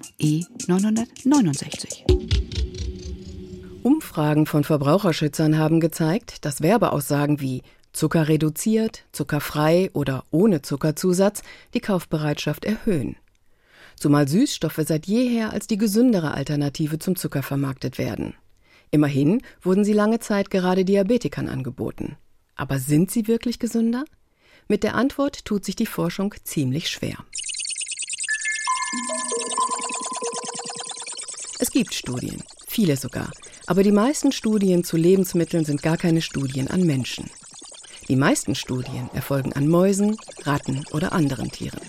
E969. 0.80 2.04
Umfragen 3.82 4.46
von 4.46 4.64
Verbraucherschützern 4.64 5.58
haben 5.58 5.78
gezeigt, 5.80 6.44
dass 6.44 6.62
Werbeaussagen 6.62 7.40
wie 7.40 7.62
Zucker 7.92 8.28
reduziert, 8.28 9.04
zuckerfrei 9.12 9.90
oder 9.92 10.24
ohne 10.30 10.62
Zuckerzusatz 10.62 11.42
die 11.74 11.80
Kaufbereitschaft 11.80 12.64
erhöhen. 12.64 13.16
Zumal 13.96 14.26
Süßstoffe 14.26 14.80
seit 14.86 15.06
jeher 15.06 15.52
als 15.52 15.66
die 15.66 15.76
gesündere 15.76 16.32
Alternative 16.32 16.98
zum 16.98 17.16
Zucker 17.16 17.42
vermarktet 17.42 17.98
werden. 17.98 18.34
Immerhin 18.90 19.42
wurden 19.60 19.84
sie 19.84 19.92
lange 19.92 20.20
Zeit 20.20 20.50
gerade 20.50 20.86
Diabetikern 20.86 21.48
angeboten. 21.48 22.16
Aber 22.56 22.78
sind 22.78 23.10
sie 23.10 23.28
wirklich 23.28 23.58
gesünder? 23.58 24.04
Mit 24.66 24.82
der 24.82 24.94
Antwort 24.94 25.44
tut 25.44 25.64
sich 25.64 25.76
die 25.76 25.86
Forschung 25.86 26.34
ziemlich 26.44 26.88
schwer. 26.88 27.18
Es 31.62 31.70
gibt 31.70 31.92
Studien, 31.92 32.42
viele 32.66 32.96
sogar, 32.96 33.30
aber 33.66 33.82
die 33.82 33.92
meisten 33.92 34.32
Studien 34.32 34.82
zu 34.82 34.96
Lebensmitteln 34.96 35.66
sind 35.66 35.82
gar 35.82 35.98
keine 35.98 36.22
Studien 36.22 36.68
an 36.68 36.84
Menschen. 36.84 37.28
Die 38.08 38.16
meisten 38.16 38.54
Studien 38.54 39.10
erfolgen 39.12 39.52
an 39.52 39.68
Mäusen, 39.68 40.16
Ratten 40.44 40.86
oder 40.92 41.12
anderen 41.12 41.50
Tieren. 41.50 41.82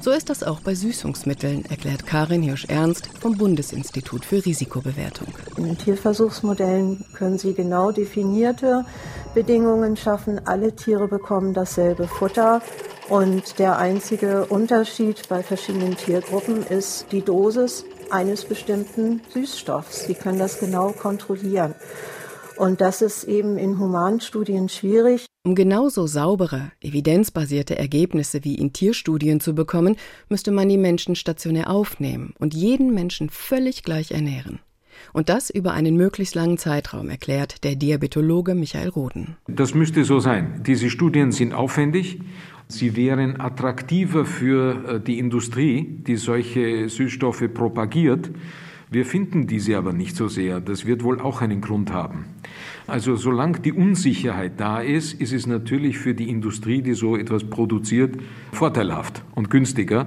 So 0.00 0.10
ist 0.10 0.30
das 0.30 0.42
auch 0.42 0.58
bei 0.58 0.74
Süßungsmitteln, 0.74 1.64
erklärt 1.66 2.08
Karin 2.08 2.42
Hirsch-Ernst 2.42 3.08
vom 3.20 3.38
Bundesinstitut 3.38 4.24
für 4.24 4.44
Risikobewertung. 4.44 5.28
In 5.58 5.64
den 5.64 5.78
Tierversuchsmodellen 5.78 7.04
können 7.14 7.38
Sie 7.38 7.54
genau 7.54 7.92
definierte 7.92 8.84
Bedingungen 9.32 9.96
schaffen. 9.96 10.44
Alle 10.44 10.74
Tiere 10.74 11.06
bekommen 11.06 11.54
dasselbe 11.54 12.08
Futter. 12.08 12.62
Und 13.08 13.60
der 13.60 13.78
einzige 13.78 14.46
Unterschied 14.46 15.28
bei 15.28 15.44
verschiedenen 15.44 15.96
Tiergruppen 15.96 16.66
ist 16.66 17.06
die 17.12 17.22
Dosis 17.22 17.84
eines 18.14 18.44
bestimmten 18.44 19.20
Süßstoffs. 19.30 20.06
Sie 20.06 20.14
können 20.14 20.38
das 20.38 20.60
genau 20.60 20.92
kontrollieren. 20.92 21.74
Und 22.56 22.80
das 22.80 23.02
ist 23.02 23.24
eben 23.24 23.58
in 23.58 23.80
Humanstudien 23.80 24.68
schwierig. 24.68 25.26
Um 25.44 25.56
genauso 25.56 26.06
saubere, 26.06 26.70
evidenzbasierte 26.80 27.76
Ergebnisse 27.76 28.44
wie 28.44 28.54
in 28.54 28.72
Tierstudien 28.72 29.40
zu 29.40 29.54
bekommen, 29.54 29.96
müsste 30.28 30.52
man 30.52 30.68
die 30.68 30.78
Menschen 30.78 31.16
stationär 31.16 31.68
aufnehmen 31.68 32.34
und 32.38 32.54
jeden 32.54 32.94
Menschen 32.94 33.28
völlig 33.28 33.82
gleich 33.82 34.12
ernähren. 34.12 34.60
Und 35.12 35.28
das 35.28 35.50
über 35.50 35.72
einen 35.72 35.96
möglichst 35.96 36.36
langen 36.36 36.56
Zeitraum, 36.56 37.08
erklärt 37.08 37.64
der 37.64 37.74
Diabetologe 37.74 38.54
Michael 38.54 38.88
Roden. 38.90 39.36
Das 39.48 39.74
müsste 39.74 40.04
so 40.04 40.20
sein. 40.20 40.62
Diese 40.64 40.88
Studien 40.88 41.32
sind 41.32 41.52
aufwendig. 41.52 42.20
Sie 42.68 42.96
wären 42.96 43.40
attraktiver 43.40 44.24
für 44.24 44.98
die 44.98 45.18
Industrie, 45.18 45.98
die 46.06 46.16
solche 46.16 46.88
Süßstoffe 46.88 47.44
propagiert. 47.52 48.30
Wir 48.90 49.04
finden 49.04 49.46
diese 49.46 49.76
aber 49.76 49.92
nicht 49.92 50.16
so 50.16 50.28
sehr. 50.28 50.60
Das 50.60 50.86
wird 50.86 51.02
wohl 51.02 51.20
auch 51.20 51.40
einen 51.40 51.60
Grund 51.60 51.92
haben. 51.92 52.26
Also 52.86 53.16
solange 53.16 53.60
die 53.60 53.72
Unsicherheit 53.72 54.60
da 54.60 54.80
ist, 54.80 55.14
ist 55.20 55.32
es 55.32 55.46
natürlich 55.46 55.98
für 55.98 56.14
die 56.14 56.28
Industrie, 56.28 56.82
die 56.82 56.94
so 56.94 57.16
etwas 57.16 57.44
produziert, 57.44 58.16
vorteilhaft 58.52 59.22
und 59.34 59.50
günstiger. 59.50 60.06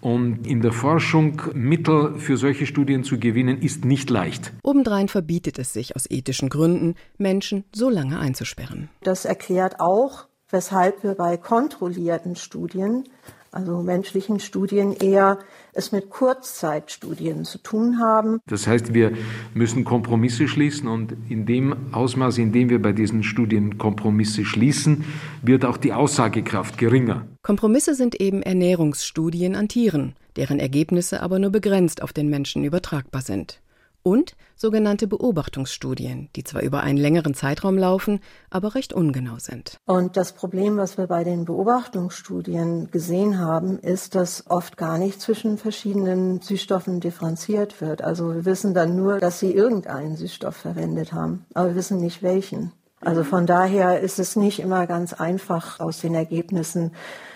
Und 0.00 0.46
in 0.46 0.60
der 0.60 0.72
Forschung 0.72 1.42
Mittel 1.54 2.14
für 2.16 2.36
solche 2.36 2.66
Studien 2.66 3.02
zu 3.02 3.18
gewinnen, 3.18 3.60
ist 3.60 3.84
nicht 3.84 4.08
leicht. 4.08 4.52
Obendrein 4.62 5.08
verbietet 5.08 5.58
es 5.58 5.72
sich 5.72 5.96
aus 5.96 6.08
ethischen 6.08 6.48
Gründen, 6.48 6.94
Menschen 7.18 7.64
so 7.74 7.90
lange 7.90 8.18
einzusperren. 8.18 8.88
Das 9.02 9.24
erklärt 9.24 9.80
auch, 9.80 10.28
weshalb 10.50 11.02
wir 11.02 11.14
bei 11.14 11.36
kontrollierten 11.36 12.36
Studien, 12.36 13.04
also 13.52 13.82
menschlichen 13.82 14.38
Studien, 14.38 14.92
eher 14.92 15.38
es 15.72 15.90
mit 15.90 16.10
Kurzzeitstudien 16.10 17.44
zu 17.44 17.58
tun 17.58 18.00
haben. 18.00 18.38
Das 18.46 18.66
heißt, 18.66 18.92
wir 18.92 19.12
müssen 19.54 19.84
Kompromisse 19.84 20.46
schließen 20.46 20.88
und 20.88 21.16
in 21.28 21.46
dem 21.46 21.94
Ausmaß, 21.94 22.38
in 22.38 22.52
dem 22.52 22.68
wir 22.68 22.82
bei 22.82 22.92
diesen 22.92 23.22
Studien 23.22 23.78
Kompromisse 23.78 24.44
schließen, 24.44 25.04
wird 25.42 25.64
auch 25.64 25.78
die 25.78 25.94
Aussagekraft 25.94 26.76
geringer. 26.76 27.26
Kompromisse 27.42 27.94
sind 27.94 28.20
eben 28.20 28.42
Ernährungsstudien 28.42 29.56
an 29.56 29.68
Tieren, 29.68 30.14
deren 30.36 30.58
Ergebnisse 30.58 31.22
aber 31.22 31.38
nur 31.38 31.50
begrenzt 31.50 32.02
auf 32.02 32.12
den 32.12 32.28
Menschen 32.28 32.64
übertragbar 32.64 33.22
sind. 33.22 33.60
Und 34.06 34.36
sogenannte 34.54 35.08
Beobachtungsstudien, 35.08 36.28
die 36.36 36.44
zwar 36.44 36.62
über 36.62 36.80
einen 36.84 36.96
längeren 36.96 37.34
Zeitraum 37.34 37.76
laufen, 37.76 38.20
aber 38.50 38.76
recht 38.76 38.92
ungenau 38.92 39.40
sind. 39.40 39.80
Und 39.84 40.16
das 40.16 40.32
Problem, 40.32 40.76
was 40.76 40.96
wir 40.96 41.08
bei 41.08 41.24
den 41.24 41.44
Beobachtungsstudien 41.44 42.92
gesehen 42.92 43.40
haben, 43.40 43.80
ist, 43.80 44.14
dass 44.14 44.48
oft 44.48 44.76
gar 44.76 44.98
nicht 44.98 45.20
zwischen 45.20 45.58
verschiedenen 45.58 46.40
Süßstoffen 46.40 47.00
differenziert 47.00 47.80
wird. 47.80 48.00
Also 48.00 48.32
wir 48.32 48.44
wissen 48.44 48.74
dann 48.74 48.94
nur, 48.94 49.18
dass 49.18 49.40
sie 49.40 49.52
irgendeinen 49.52 50.14
Süßstoff 50.14 50.54
verwendet 50.54 51.12
haben, 51.12 51.44
aber 51.52 51.70
wir 51.70 51.74
wissen 51.74 51.98
nicht 51.98 52.22
welchen. 52.22 52.70
Also 53.00 53.24
von 53.24 53.44
daher 53.44 53.98
ist 53.98 54.20
es 54.20 54.36
nicht 54.36 54.60
immer 54.60 54.86
ganz 54.86 55.14
einfach 55.14 55.80
aus 55.80 56.00
den 56.00 56.14
Ergebnissen 56.14 56.92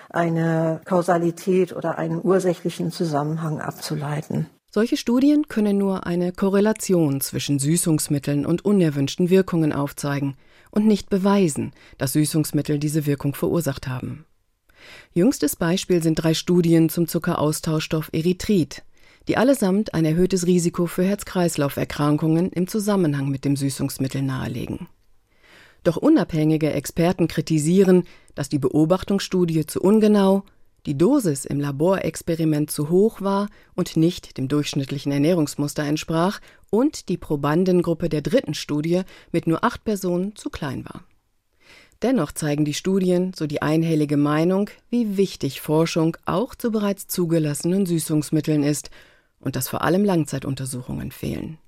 eine 0.09 0.81
Kausalität 0.85 1.75
oder 1.75 1.99
einen 1.99 2.21
ursächlichen 2.23 2.93
Zusammenhang 2.93 3.61
abzuleiten. 3.61 4.47
Solche 4.73 4.97
Studien 4.97 5.49
können 5.49 5.79
nur 5.79 6.07
eine 6.07 6.31
Korrelation 6.31 7.21
zwischen 7.21 7.59
Süßungsmitteln 7.59 8.47
und 8.47 8.65
unerwünschten 8.65 9.29
Wirkungen 9.29 9.73
aufzeigen 9.73 10.37
und 10.71 10.87
nicht 10.87 11.11
beweisen, 11.11 11.73
dass 11.99 12.13
Süßungsmittel 12.13 12.79
diese 12.79 13.05
Wirkung 13.05 13.35
verursacht 13.35 13.89
haben. 13.89 14.27
Jüngstes 15.13 15.57
Beispiel 15.57 16.05
sind 16.05 16.15
drei 16.15 16.35
Studien 16.35 16.89
zum 16.89 17.09
Zuckeraustauschstoff 17.09 18.11
Erythrit, 18.13 18.85
die 19.27 19.37
allesamt 19.37 19.93
ein 19.93 20.05
erhöhtes 20.05 20.47
Risiko 20.47 20.87
für 20.87 21.03
Herz-Kreislauf-Erkrankungen 21.03 22.53
im 22.53 22.69
Zusammenhang 22.69 23.29
mit 23.29 23.45
dem 23.45 23.57
Süßungsmittel 23.57 24.23
nahelegen. 24.23 24.87
Doch 25.83 25.97
unabhängige 25.97 26.73
Experten 26.73 27.27
kritisieren, 27.27 28.05
dass 28.37 28.49
die 28.49 28.61
Beobachtungsstudie 28.61 29.67
zu 29.67 29.81
ungenau, 29.81 30.45
die 30.87 30.97
Dosis 30.97 31.45
im 31.45 31.61
Laborexperiment 31.61 32.71
zu 32.71 32.91
hoch 32.91 33.21
war 33.21 33.49
und 33.75 33.97
nicht 33.97 34.39
dem 34.39 34.49
durchschnittlichen 34.49 35.13
Ernährungsmuster 35.13 35.85
entsprach 35.85 36.41
und 36.71 37.09
die 37.09 37.19
Probandengruppe 37.19 38.09
der 38.09 38.23
dritten 38.23 38.55
Studie 38.55 39.03
mit 39.33 39.47
nur 39.47 39.65
acht 39.65 39.85
Personen 39.85 40.37
zu 40.37 40.51
klein 40.51 40.85
war. 40.85 41.05
Dennoch 42.03 42.33
zeigen 42.33 42.65
die 42.65 42.75
Studien, 42.75 43.33
so 43.37 43.47
die 43.47 43.61
einhellige 43.61 44.17
Meinung, 44.17 44.71
wie 44.89 45.19
wichtig 45.19 45.61
Forschung 45.61 46.17
auch 46.25 46.55
zu 46.55 46.71
bereits 46.71 47.09
zugelassenen 47.09 47.85
Süßungsmitteln 47.85 48.63
ist 48.63 48.91
und 49.39 49.55
dass 49.55 49.69
vor 49.69 49.83
allem 49.83 50.05
Langzeituntersuchungen 50.05 51.13
fehlen. 51.13 51.59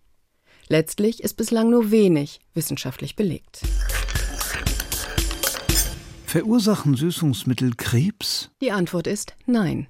Letztlich 0.68 1.22
ist 1.22 1.35
bislang 1.35 1.68
nur 1.68 1.90
wenig 1.90 2.40
wissenschaftlich 2.55 3.14
belegt. 3.14 3.61
Verursachen 6.33 6.95
Süßungsmittel 6.95 7.75
Krebs? 7.77 8.49
Die 8.62 8.73
Antwort 8.73 9.07
ist 9.07 9.35
nein. 9.45 9.87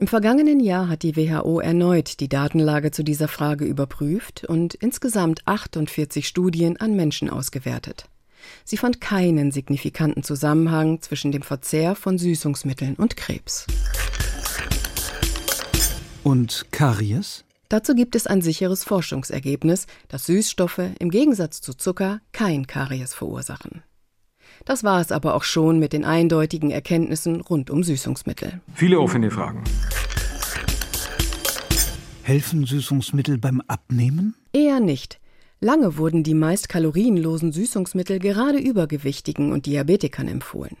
Im 0.00 0.08
vergangenen 0.08 0.58
Jahr 0.58 0.88
hat 0.88 1.04
die 1.04 1.14
WHO 1.14 1.60
erneut 1.60 2.18
die 2.18 2.28
Datenlage 2.28 2.90
zu 2.90 3.04
dieser 3.04 3.28
Frage 3.28 3.64
überprüft 3.64 4.44
und 4.44 4.74
insgesamt 4.74 5.46
48 5.46 6.26
Studien 6.26 6.78
an 6.78 6.96
Menschen 6.96 7.30
ausgewertet. 7.30 8.06
Sie 8.64 8.76
fand 8.76 9.00
keinen 9.00 9.52
signifikanten 9.52 10.24
Zusammenhang 10.24 11.00
zwischen 11.00 11.30
dem 11.30 11.42
Verzehr 11.42 11.94
von 11.94 12.18
Süßungsmitteln 12.18 12.96
und 12.96 13.16
Krebs. 13.16 13.64
Und 16.24 16.66
Karies? 16.72 17.44
Dazu 17.68 17.94
gibt 17.94 18.16
es 18.16 18.26
ein 18.26 18.42
sicheres 18.42 18.82
Forschungsergebnis, 18.82 19.86
dass 20.08 20.26
Süßstoffe 20.26 20.90
im 20.98 21.10
Gegensatz 21.10 21.60
zu 21.60 21.72
Zucker 21.72 22.20
kein 22.32 22.66
Karies 22.66 23.14
verursachen. 23.14 23.84
Das 24.64 24.82
war 24.82 25.00
es 25.00 25.12
aber 25.12 25.34
auch 25.34 25.44
schon 25.44 25.78
mit 25.78 25.92
den 25.92 26.04
eindeutigen 26.04 26.70
Erkenntnissen 26.70 27.40
rund 27.40 27.70
um 27.70 27.82
Süßungsmittel. 27.82 28.60
Viele 28.74 28.98
offene 28.98 29.30
Fragen. 29.30 29.62
Helfen 32.22 32.64
Süßungsmittel 32.64 33.36
beim 33.36 33.60
Abnehmen? 33.66 34.34
Eher 34.54 34.80
nicht. 34.80 35.20
Lange 35.60 35.98
wurden 35.98 36.22
die 36.22 36.34
meist 36.34 36.70
kalorienlosen 36.70 37.52
Süßungsmittel 37.52 38.18
gerade 38.18 38.58
Übergewichtigen 38.58 39.52
und 39.52 39.66
Diabetikern 39.66 40.28
empfohlen. 40.28 40.76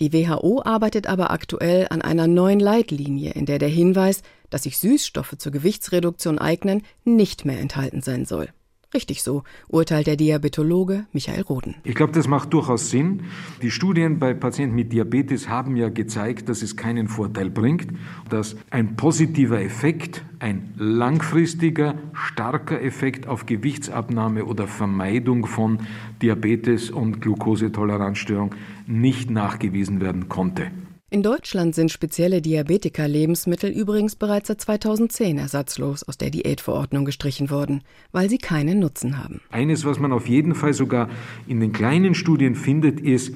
Die 0.00 0.12
WHO 0.12 0.62
arbeitet 0.62 1.06
aber 1.06 1.30
aktuell 1.30 1.86
an 1.88 2.02
einer 2.02 2.26
neuen 2.26 2.60
Leitlinie, 2.60 3.30
in 3.30 3.46
der 3.46 3.58
der 3.58 3.68
Hinweis, 3.68 4.22
dass 4.50 4.64
sich 4.64 4.76
Süßstoffe 4.78 5.36
zur 5.38 5.52
Gewichtsreduktion 5.52 6.38
eignen, 6.38 6.82
nicht 7.04 7.44
mehr 7.44 7.60
enthalten 7.60 8.02
sein 8.02 8.24
soll. 8.24 8.48
Richtig 8.94 9.24
so, 9.24 9.42
urteilt 9.66 10.06
der 10.06 10.14
Diabetologe 10.14 11.06
Michael 11.12 11.42
Roden. 11.42 11.74
Ich 11.82 11.96
glaube, 11.96 12.12
das 12.12 12.28
macht 12.28 12.52
durchaus 12.52 12.90
Sinn. 12.90 13.24
Die 13.60 13.72
Studien 13.72 14.20
bei 14.20 14.34
Patienten 14.34 14.76
mit 14.76 14.92
Diabetes 14.92 15.48
haben 15.48 15.74
ja 15.74 15.88
gezeigt, 15.88 16.48
dass 16.48 16.62
es 16.62 16.76
keinen 16.76 17.08
Vorteil 17.08 17.50
bringt, 17.50 17.88
dass 18.30 18.54
ein 18.70 18.94
positiver 18.94 19.60
Effekt, 19.60 20.24
ein 20.38 20.74
langfristiger, 20.76 21.96
starker 22.12 22.80
Effekt 22.80 23.26
auf 23.26 23.46
Gewichtsabnahme 23.46 24.44
oder 24.44 24.68
Vermeidung 24.68 25.46
von 25.46 25.80
Diabetes 26.22 26.90
und 26.90 27.20
Glukosetoleranzstörung 27.20 28.54
nicht 28.86 29.28
nachgewiesen 29.28 30.00
werden 30.00 30.28
konnte. 30.28 30.70
In 31.14 31.22
Deutschland 31.22 31.76
sind 31.76 31.92
spezielle 31.92 32.42
Diabetiker-Lebensmittel 32.42 33.70
übrigens 33.70 34.16
bereits 34.16 34.48
seit 34.48 34.60
2010 34.60 35.38
ersatzlos 35.38 36.02
aus 36.02 36.18
der 36.18 36.30
Diätverordnung 36.30 37.04
gestrichen 37.04 37.50
worden, 37.50 37.82
weil 38.10 38.28
sie 38.28 38.38
keinen 38.38 38.80
Nutzen 38.80 39.16
haben. 39.22 39.40
Eines, 39.52 39.84
was 39.84 40.00
man 40.00 40.12
auf 40.12 40.26
jeden 40.26 40.56
Fall 40.56 40.72
sogar 40.72 41.08
in 41.46 41.60
den 41.60 41.70
kleinen 41.70 42.16
Studien 42.16 42.56
findet, 42.56 42.98
ist, 42.98 43.32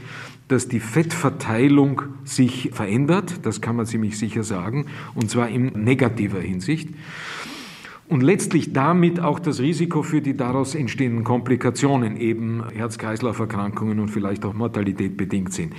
dass 0.49 0.67
die 0.67 0.81
Fettverteilung 0.81 2.03
sich 2.25 2.71
verändert, 2.73 3.47
das 3.47 3.61
kann 3.61 3.77
man 3.77 3.87
ziemlich 3.87 4.19
sicher 4.19 4.43
sagen, 4.43 4.87
und 5.15 5.31
zwar 5.31 5.49
in 5.49 5.67
negativer 5.67 6.41
Hinsicht. 6.41 6.89
Und 8.09 8.25
letztlich 8.25 8.73
damit 8.73 9.21
auch 9.21 9.39
das 9.39 9.61
Risiko 9.61 10.03
für 10.03 10.21
die 10.21 10.37
daraus 10.37 10.75
entstehenden 10.75 11.23
Komplikationen, 11.23 12.17
eben 12.17 12.69
Herz-Kreislauf-Erkrankungen 12.71 14.01
und 14.01 14.09
vielleicht 14.09 14.45
auch 14.45 14.55
Mortalität 14.55 15.17
bedingt 15.17 15.53
sind. 15.53 15.75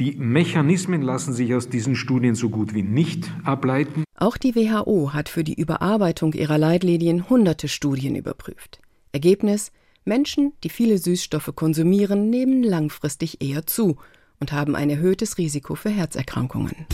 Die 0.00 0.16
Mechanismen 0.16 1.02
lassen 1.02 1.32
sich 1.34 1.54
aus 1.54 1.68
diesen 1.68 1.94
Studien 1.94 2.34
so 2.34 2.50
gut 2.50 2.74
wie 2.74 2.82
nicht 2.82 3.30
ableiten. 3.44 4.02
Auch 4.16 4.36
die 4.36 4.56
WHO 4.56 5.12
hat 5.12 5.28
für 5.28 5.44
die 5.44 5.54
Überarbeitung 5.54 6.32
ihrer 6.32 6.58
Leitlinien 6.58 7.28
hunderte 7.28 7.68
Studien 7.68 8.16
überprüft. 8.16 8.80
Ergebnis 9.12 9.70
Menschen, 10.04 10.52
die 10.64 10.68
viele 10.68 10.98
Süßstoffe 10.98 11.52
konsumieren, 11.54 12.28
nehmen 12.28 12.64
langfristig 12.64 13.40
eher 13.40 13.66
zu 13.66 13.96
und 14.40 14.50
haben 14.50 14.74
ein 14.74 14.90
erhöhtes 14.90 15.38
Risiko 15.38 15.76
für 15.76 15.90
Herzerkrankungen. 15.90 16.86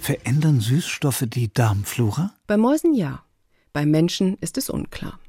Verändern 0.00 0.60
Süßstoffe 0.60 1.24
die 1.26 1.52
Darmflora? 1.52 2.32
Bei 2.46 2.56
Mäusen 2.56 2.94
ja. 2.94 3.22
Bei 3.74 3.84
Menschen 3.84 4.38
ist 4.40 4.56
es 4.56 4.70
unklar. 4.70 5.20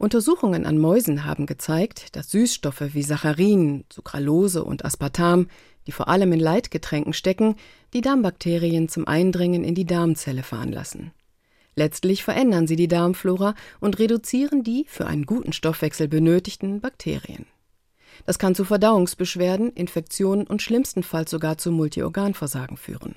Untersuchungen 0.00 0.64
an 0.64 0.78
Mäusen 0.78 1.26
haben 1.26 1.44
gezeigt, 1.44 2.16
dass 2.16 2.30
Süßstoffe 2.30 2.94
wie 2.94 3.02
Saccharin, 3.02 3.84
Sucralose 3.92 4.64
und 4.64 4.82
Aspartam, 4.82 5.48
die 5.86 5.92
vor 5.92 6.08
allem 6.08 6.32
in 6.32 6.40
Leitgetränken 6.40 7.12
stecken, 7.12 7.56
die 7.92 8.00
Darmbakterien 8.00 8.88
zum 8.88 9.06
Eindringen 9.06 9.62
in 9.62 9.74
die 9.74 9.84
Darmzelle 9.84 10.42
veranlassen. 10.42 11.12
Letztlich 11.74 12.24
verändern 12.24 12.66
sie 12.66 12.76
die 12.76 12.88
Darmflora 12.88 13.54
und 13.78 13.98
reduzieren 13.98 14.64
die 14.64 14.86
für 14.88 15.06
einen 15.06 15.26
guten 15.26 15.52
Stoffwechsel 15.52 16.08
benötigten 16.08 16.80
Bakterien. 16.80 17.44
Das 18.24 18.38
kann 18.38 18.54
zu 18.54 18.64
Verdauungsbeschwerden, 18.64 19.70
Infektionen 19.74 20.46
und 20.46 20.62
schlimmstenfalls 20.62 21.30
sogar 21.30 21.58
zu 21.58 21.72
Multiorganversagen 21.72 22.78
führen. 22.78 23.16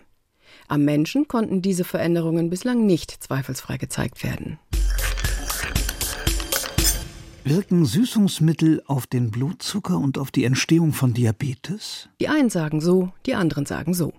Am 0.68 0.84
Menschen 0.84 1.30
konnten 1.30 1.62
diese 1.62 1.86
Veränderungen 1.86 2.50
bislang 2.50 2.86
nicht 2.86 3.24
zweifelsfrei 3.24 3.78
gezeigt 3.78 4.22
werden. 4.22 4.60
Wirken 7.46 7.84
Süßungsmittel 7.84 8.82
auf 8.86 9.06
den 9.06 9.30
Blutzucker 9.30 9.98
und 10.00 10.18
auf 10.18 10.32
die 10.32 10.46
Entstehung 10.46 10.94
von 10.94 11.14
Diabetes? 11.14 12.08
Die 12.22 12.30
einen 12.30 12.50
sagen 12.50 12.80
so, 12.80 13.12
die 13.26 13.36
anderen 13.36 13.66
sagen 13.66 13.94
so. 13.94 14.14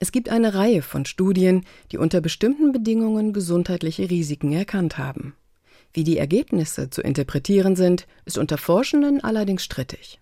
Es 0.00 0.10
gibt 0.10 0.28
eine 0.28 0.52
Reihe 0.52 0.82
von 0.82 1.04
Studien, 1.04 1.64
die 1.92 1.98
unter 1.98 2.20
bestimmten 2.20 2.72
Bedingungen 2.72 3.32
gesundheitliche 3.32 4.10
Risiken 4.10 4.50
erkannt 4.50 4.98
haben. 4.98 5.34
Wie 5.92 6.02
die 6.02 6.18
Ergebnisse 6.18 6.90
zu 6.90 7.02
interpretieren 7.02 7.76
sind, 7.76 8.08
ist 8.24 8.36
unter 8.36 8.58
Forschenden 8.58 9.22
allerdings 9.22 9.62
strittig. 9.62 10.18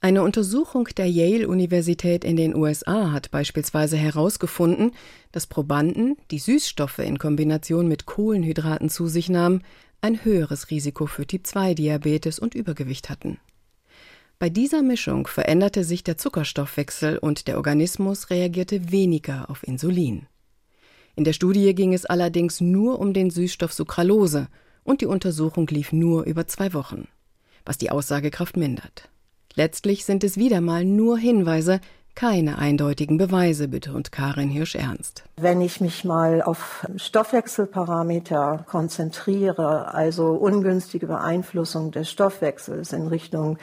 Eine 0.00 0.22
Untersuchung 0.22 0.88
der 0.96 1.08
Yale-Universität 1.08 2.24
in 2.24 2.36
den 2.36 2.54
USA 2.54 3.12
hat 3.12 3.30
beispielsweise 3.30 3.96
herausgefunden, 3.96 4.92
dass 5.32 5.46
Probanden, 5.46 6.16
die 6.30 6.38
Süßstoffe 6.38 6.98
in 6.98 7.18
Kombination 7.18 7.88
mit 7.88 8.04
Kohlenhydraten 8.04 8.90
zu 8.90 9.06
sich 9.06 9.28
nahmen, 9.28 9.62
ein 10.06 10.24
höheres 10.24 10.70
Risiko 10.70 11.06
für 11.06 11.26
Typ-2-Diabetes 11.26 12.38
und 12.38 12.54
Übergewicht 12.54 13.10
hatten. 13.10 13.38
Bei 14.38 14.48
dieser 14.48 14.82
Mischung 14.82 15.26
veränderte 15.26 15.82
sich 15.82 16.04
der 16.04 16.16
Zuckerstoffwechsel 16.16 17.18
und 17.18 17.48
der 17.48 17.56
Organismus 17.56 18.30
reagierte 18.30 18.92
weniger 18.92 19.50
auf 19.50 19.66
Insulin. 19.66 20.26
In 21.16 21.24
der 21.24 21.32
Studie 21.32 21.74
ging 21.74 21.92
es 21.92 22.04
allerdings 22.04 22.60
nur 22.60 23.00
um 23.00 23.14
den 23.14 23.30
Süßstoff 23.30 23.72
Sucralose 23.72 24.48
und 24.84 25.00
die 25.00 25.06
Untersuchung 25.06 25.66
lief 25.68 25.92
nur 25.92 26.24
über 26.24 26.46
zwei 26.46 26.72
Wochen, 26.72 27.08
was 27.64 27.76
die 27.76 27.90
Aussagekraft 27.90 28.56
mindert. 28.56 29.08
Letztlich 29.54 30.04
sind 30.04 30.22
es 30.22 30.36
wieder 30.36 30.60
mal 30.60 30.84
nur 30.84 31.18
Hinweise, 31.18 31.80
keine 32.16 32.58
eindeutigen 32.58 33.18
Beweise, 33.18 33.68
betont 33.68 34.10
Karin 34.10 34.48
Hirsch-Ernst. 34.48 35.22
Wenn 35.36 35.60
ich 35.60 35.80
mich 35.80 36.04
mal 36.04 36.42
auf 36.42 36.86
Stoffwechselparameter 36.96 38.64
konzentriere, 38.66 39.94
also 39.94 40.30
ungünstige 40.30 41.06
Beeinflussung 41.06 41.92
des 41.92 42.10
Stoffwechsels 42.10 42.92
in 42.92 43.06
Richtung 43.06 43.58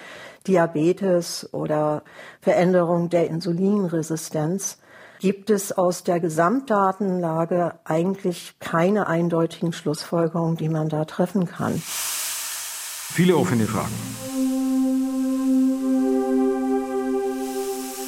Diabetes 0.48 1.50
oder 1.52 2.04
Veränderung 2.42 3.10
der 3.10 3.28
Insulinresistenz, 3.28 4.78
gibt 5.20 5.50
es 5.50 5.72
aus 5.72 6.04
der 6.04 6.20
Gesamtdatenlage 6.20 7.74
eigentlich 7.86 8.56
keine 8.60 9.08
eindeutigen 9.08 9.74
Schlussfolgerungen, 9.74 10.58
die 10.58 10.70
man 10.70 10.90
da 10.90 11.06
treffen 11.06 11.48
kann. 11.48 11.82
Viele 11.82 13.36
offene 13.36 13.66
Fragen. 13.66 13.94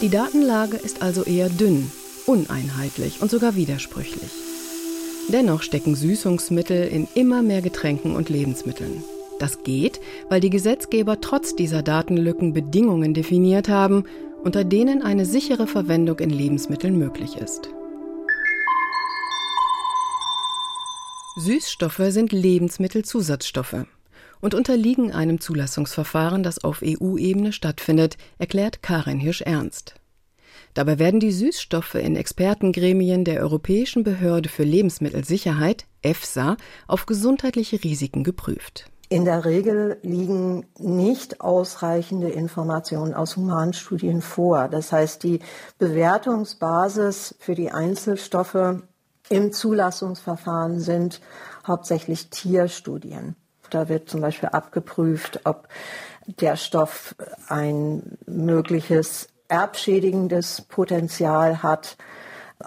Die 0.01 0.09
Datenlage 0.09 0.75
ist 0.75 1.01
also 1.01 1.23
eher 1.23 1.47
dünn, 1.47 1.89
uneinheitlich 2.25 3.21
und 3.21 3.31
sogar 3.31 3.55
widersprüchlich. 3.55 4.29
Dennoch 5.29 5.61
stecken 5.61 5.95
Süßungsmittel 5.95 6.87
in 6.87 7.07
immer 7.15 7.41
mehr 7.41 7.61
Getränken 7.61 8.15
und 8.15 8.29
Lebensmitteln. 8.29 9.03
Das 9.39 9.63
geht, 9.63 10.01
weil 10.29 10.41
die 10.41 10.49
Gesetzgeber 10.49 11.21
trotz 11.21 11.55
dieser 11.55 11.81
Datenlücken 11.81 12.53
Bedingungen 12.53 13.13
definiert 13.13 13.69
haben, 13.69 14.03
unter 14.43 14.63
denen 14.63 15.01
eine 15.01 15.25
sichere 15.25 15.65
Verwendung 15.65 16.19
in 16.19 16.29
Lebensmitteln 16.29 16.99
möglich 16.99 17.37
ist. 17.37 17.69
Süßstoffe 21.37 22.01
sind 22.09 22.31
Lebensmittelzusatzstoffe 22.31 23.85
und 24.45 24.53
unterliegen 24.53 25.11
einem 25.11 25.41
Zulassungsverfahren, 25.41 26.43
das 26.43 26.63
auf 26.63 26.83
EU-Ebene 26.85 27.51
stattfindet, 27.51 28.15
erklärt 28.37 28.83
Karin 28.83 29.17
Hirsch-Ernst. 29.17 29.95
Dabei 30.75 30.99
werden 30.99 31.19
die 31.19 31.31
Süßstoffe 31.31 31.95
in 31.95 32.15
Expertengremien 32.15 33.25
der 33.25 33.41
Europäischen 33.41 34.03
Behörde 34.03 34.47
für 34.47 34.61
Lebensmittelsicherheit, 34.63 35.87
EFSA, 36.03 36.57
auf 36.87 37.07
gesundheitliche 37.07 37.83
Risiken 37.83 38.23
geprüft. 38.23 38.85
In 39.09 39.25
der 39.25 39.45
Regel 39.45 39.97
liegen 40.03 40.67
nicht 40.77 41.41
ausreichende 41.41 42.29
Informationen 42.29 43.15
aus 43.15 43.37
Humanstudien 43.37 44.21
vor. 44.21 44.67
Das 44.67 44.91
heißt, 44.91 45.23
die 45.23 45.39
Bewertungsbasis 45.79 47.33
für 47.39 47.55
die 47.55 47.71
Einzelstoffe 47.71 48.83
im 49.29 49.51
Zulassungsverfahren 49.51 50.79
sind 50.79 51.19
hauptsächlich 51.65 52.29
Tierstudien. 52.29 53.35
Da 53.69 53.89
wird 53.89 54.09
zum 54.09 54.21
Beispiel 54.21 54.49
abgeprüft, 54.49 55.41
ob 55.43 55.67
der 56.25 56.55
Stoff 56.55 57.13
ein 57.47 58.17
mögliches 58.25 59.27
erbschädigendes 59.47 60.63
Potenzial 60.63 61.61
hat. 61.61 61.97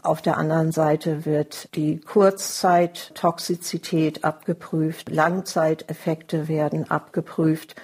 Auf 0.03 0.21
der 0.23 0.37
anderen 0.37 0.71
Seite 0.71 1.25
wird 1.25 1.75
die 1.75 1.99
Kurzzeittoxizität 2.01 4.23
abgeprüft, 4.25 5.11
Langzeiteffekte 5.11 6.47
werden 6.47 6.89
abgeprüft. 6.91 7.75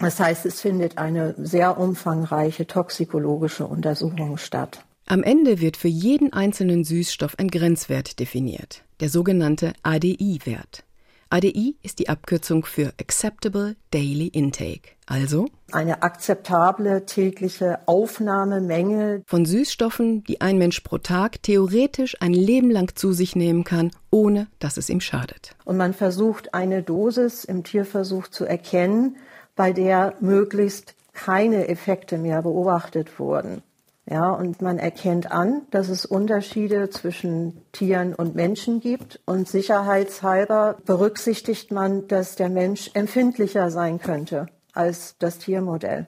Das 0.00 0.20
heißt, 0.20 0.46
es 0.46 0.60
findet 0.60 0.98
eine 0.98 1.34
sehr 1.38 1.78
umfangreiche 1.78 2.66
toxikologische 2.66 3.66
Untersuchung 3.66 4.36
statt. 4.36 4.84
Am 5.06 5.22
Ende 5.22 5.60
wird 5.60 5.76
für 5.76 5.88
jeden 5.88 6.32
einzelnen 6.32 6.84
Süßstoff 6.84 7.38
ein 7.38 7.48
Grenzwert 7.48 8.20
definiert, 8.20 8.82
der 9.00 9.08
sogenannte 9.08 9.72
ADI-Wert. 9.82 10.84
ADI 11.30 11.76
ist 11.82 11.98
die 11.98 12.08
Abkürzung 12.08 12.64
für 12.64 12.94
Acceptable 12.98 13.76
Daily 13.90 14.28
Intake, 14.28 14.92
also 15.04 15.46
eine 15.72 16.02
akzeptable 16.02 17.04
tägliche 17.04 17.80
Aufnahmemenge 17.84 19.22
von 19.26 19.44
Süßstoffen, 19.44 20.24
die 20.24 20.40
ein 20.40 20.56
Mensch 20.56 20.80
pro 20.80 20.96
Tag 20.96 21.42
theoretisch 21.42 22.16
ein 22.20 22.32
Leben 22.32 22.70
lang 22.70 22.96
zu 22.96 23.12
sich 23.12 23.36
nehmen 23.36 23.64
kann, 23.64 23.90
ohne 24.10 24.46
dass 24.58 24.78
es 24.78 24.88
ihm 24.88 25.02
schadet. 25.02 25.54
Und 25.66 25.76
man 25.76 25.92
versucht 25.92 26.54
eine 26.54 26.82
Dosis 26.82 27.44
im 27.44 27.62
Tierversuch 27.62 28.28
zu 28.28 28.46
erkennen, 28.46 29.16
bei 29.54 29.72
der 29.74 30.14
möglichst 30.20 30.94
keine 31.12 31.68
Effekte 31.68 32.16
mehr 32.16 32.40
beobachtet 32.40 33.18
wurden. 33.18 33.62
Ja, 34.10 34.30
und 34.30 34.62
man 34.62 34.78
erkennt 34.78 35.30
an, 35.30 35.62
dass 35.70 35.90
es 35.90 36.06
Unterschiede 36.06 36.88
zwischen 36.88 37.60
Tieren 37.72 38.14
und 38.14 38.34
Menschen 38.34 38.80
gibt. 38.80 39.20
Und 39.26 39.48
sicherheitshalber 39.48 40.78
berücksichtigt 40.86 41.72
man, 41.72 42.08
dass 42.08 42.34
der 42.34 42.48
Mensch 42.48 42.90
empfindlicher 42.94 43.70
sein 43.70 44.00
könnte 44.00 44.46
als 44.72 45.16
das 45.18 45.38
Tiermodell. 45.38 46.06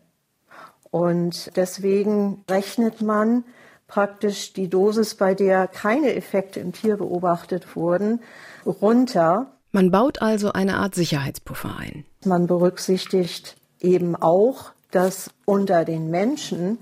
Und 0.91 1.55
deswegen 1.57 2.43
rechnet 2.49 3.03
man 3.03 3.45
praktisch 3.87 4.55
die 4.55 4.69
Dosis, 4.69 5.15
bei 5.17 5.35
der 5.35 5.69
keine 5.69 6.15
Effekte 6.15 6.61
im 6.61 6.73
Tier 6.73 6.97
beobachtet 6.97 7.77
wurden, 7.77 8.21
runter. 8.65 9.53
Man 9.73 9.91
baut 9.91 10.23
also 10.23 10.53
eine 10.53 10.77
Art 10.77 10.95
Sicherheitspuffer 10.95 11.77
ein. 11.79 12.05
Man 12.25 12.47
berücksichtigt 12.47 13.57
eben 13.79 14.17
auch, 14.17 14.73
dass 14.91 15.31
unter 15.45 15.85
den 15.85 16.09
Menschen 16.11 16.79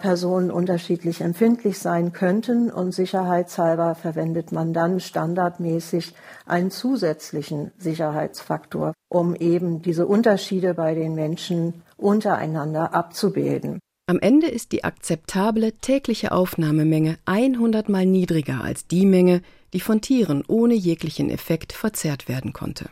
Personen 0.00 0.50
unterschiedlich 0.50 1.20
empfindlich 1.20 1.78
sein 1.78 2.12
könnten 2.12 2.70
und 2.70 2.92
sicherheitshalber 2.92 3.94
verwendet 3.94 4.52
man 4.52 4.72
dann 4.72 5.00
standardmäßig 5.00 6.14
einen 6.46 6.70
zusätzlichen 6.70 7.72
Sicherheitsfaktor, 7.78 8.92
um 9.08 9.34
eben 9.34 9.82
diese 9.82 10.06
Unterschiede 10.06 10.74
bei 10.74 10.94
den 10.94 11.14
Menschen 11.14 11.82
untereinander 11.96 12.92
abzubilden. 12.92 13.78
Am 14.06 14.18
Ende 14.18 14.48
ist 14.48 14.72
die 14.72 14.84
akzeptable 14.84 15.72
tägliche 15.80 16.32
Aufnahmemenge 16.32 17.16
100 17.24 17.88
mal 17.88 18.04
niedriger 18.04 18.62
als 18.62 18.86
die 18.86 19.06
Menge, 19.06 19.40
die 19.72 19.80
von 19.80 20.02
Tieren 20.02 20.44
ohne 20.46 20.74
jeglichen 20.74 21.30
Effekt 21.30 21.72
verzehrt 21.72 22.28
werden 22.28 22.52
konnte. 22.52 22.90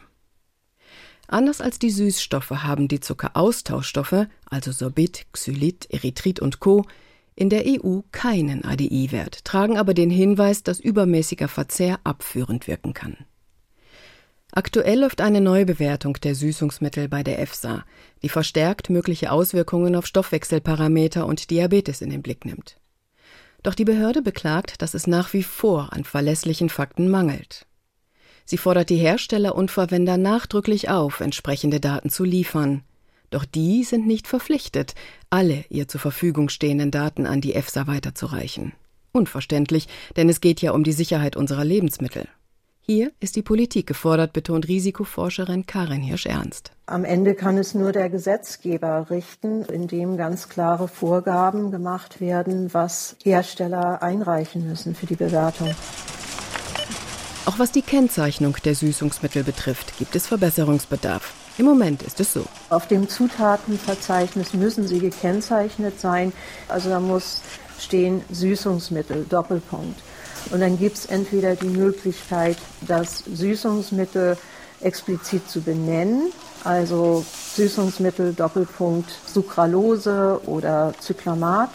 Anders 1.33 1.63
als 1.63 1.79
die 1.79 1.89
Süßstoffe 1.89 2.51
haben 2.51 2.89
die 2.89 3.01
Zuckeraustauschstoffe, 3.01 4.27
also 4.51 4.71
Sorbit, 4.71 5.25
Xylit, 5.33 5.87
Erythrit 5.89 6.41
und 6.41 6.61
Co., 6.61 6.85
in 7.35 7.49
der 7.49 7.65
EU 7.67 8.01
keinen 8.13 8.67
ADI-Wert, 8.67 9.43
tragen 9.47 9.79
aber 9.79 9.95
den 9.95 10.11
Hinweis, 10.11 10.63
dass 10.63 10.79
übermäßiger 10.79 11.49
Verzehr 11.49 12.01
abführend 12.05 12.67
wirken 12.67 12.93
kann. 12.93 13.17
Aktuell 14.53 15.01
läuft 15.01 15.23
eine 15.23 15.41
Neubewertung 15.41 16.19
der 16.23 16.35
Süßungsmittel 16.35 17.09
bei 17.09 17.23
der 17.23 17.39
EFSA, 17.39 17.87
die 18.23 18.29
verstärkt 18.29 18.91
mögliche 18.91 19.33
Auswirkungen 19.33 19.97
auf 19.97 20.07
Stoffwechselparameter 20.07 21.25
und 21.25 21.49
Diabetes 21.49 22.03
in 22.03 22.11
den 22.11 22.21
Blick 22.21 22.45
nimmt. 22.45 22.79
Doch 23.63 23.75
die 23.75 23.87
Behörde 23.87 24.21
beklagt, 24.21 24.83
dass 24.83 24.93
es 24.93 25.07
nach 25.07 25.33
wie 25.33 25.45
vor 25.45 25.95
an 25.95 26.05
verlässlichen 26.05 26.69
Fakten 26.69 27.09
mangelt. 27.09 27.65
Sie 28.53 28.59
fordert 28.59 28.91
die 28.91 28.97
Hersteller 28.97 29.55
und 29.55 29.71
Verwender 29.71 30.19
nachdrücklich 30.19 30.91
auf, 30.91 31.21
entsprechende 31.21 31.81
Daten 31.81 32.11
zu 32.11 32.23
liefern. 32.23 32.83
Doch 33.31 33.47
die 33.47 33.83
sind 33.83 34.07
nicht 34.07 34.27
verpflichtet, 34.27 34.95
alle 35.31 35.65
ihr 35.71 35.89
zur 35.89 36.03
Verfügung 36.03 36.51
stehenden 36.51 36.91
Daten 36.91 37.25
an 37.25 37.41
die 37.41 37.55
EFSA 37.55 37.87
weiterzureichen. 37.87 38.75
Unverständlich, 39.11 39.89
denn 40.19 40.29
es 40.29 40.43
geht 40.43 40.61
ja 40.61 40.73
um 40.73 40.85
die 40.85 40.93
Sicherheit 40.93 41.35
unserer 41.35 41.65
Lebensmittel. 41.65 42.29
Hier 42.83 43.11
ist 43.21 43.37
die 43.37 43.43
Politik 43.43 43.87
gefordert, 43.87 44.35
betont 44.35 44.69
Risikoforscherin 44.69 45.65
Karin 45.65 46.03
Hirsch-Ernst. 46.03 46.73
Am 46.85 47.07
Ende 47.07 47.35
kann 47.35 47.57
es 47.57 47.75
nur 47.75 47.93
der 47.93 48.11
Gesetzgeber 48.11 49.07
richten, 49.09 49.65
indem 49.65 50.19
ganz 50.19 50.51
klare 50.51 50.89
Vorgaben 50.89 51.71
gemacht 51.71 52.21
werden, 52.21 52.75
was 52.75 53.17
Hersteller 53.25 54.03
einreichen 54.03 54.69
müssen 54.69 54.95
für 54.95 55.07
die 55.07 55.17
Bewertung. 55.17 55.75
Auch 57.45 57.59
was 57.59 57.73
die 57.73 57.83
Kennzeichnung 57.83 58.57
der 58.65 58.77
Süßungsmittel 58.77 59.43
betrifft, 59.43 59.99
gibt 59.99 60.15
es 60.15 60.29
Verbesserungsbedarf. 60.29 61.33
Im 61.59 61.67
Moment 61.67 62.03
ist 62.03 62.21
es 62.21 62.33
so. 62.33 62.45
Auf 62.71 62.87
dem 62.87 63.09
Zutatenverzeichnis 63.09 64.55
müssen 64.55 64.87
sie 64.87 65.01
gekennzeichnet 65.01 66.01
sein. 66.01 66.33
Also 66.69 66.89
da 66.89 67.01
muss 67.01 67.41
stehen 67.81 68.23
Süßungsmittel, 68.31 69.27
Doppelpunkt. 69.29 70.01
Und 70.51 70.61
dann 70.61 70.79
gibt 70.79 70.97
es 70.97 71.07
entweder 71.07 71.57
die 71.57 71.67
Möglichkeit, 71.67 72.59
das 72.83 73.25
Süßungsmittel 73.33 74.39
explizit 74.81 75.49
zu 75.49 75.61
benennen, 75.61 76.33
also 76.65 77.25
Süßungsmittel 77.55 78.35
Doppelpunkt 78.35 79.11
Sucralose 79.27 80.41
oder 80.47 80.93
Zyklamat. 81.01 81.71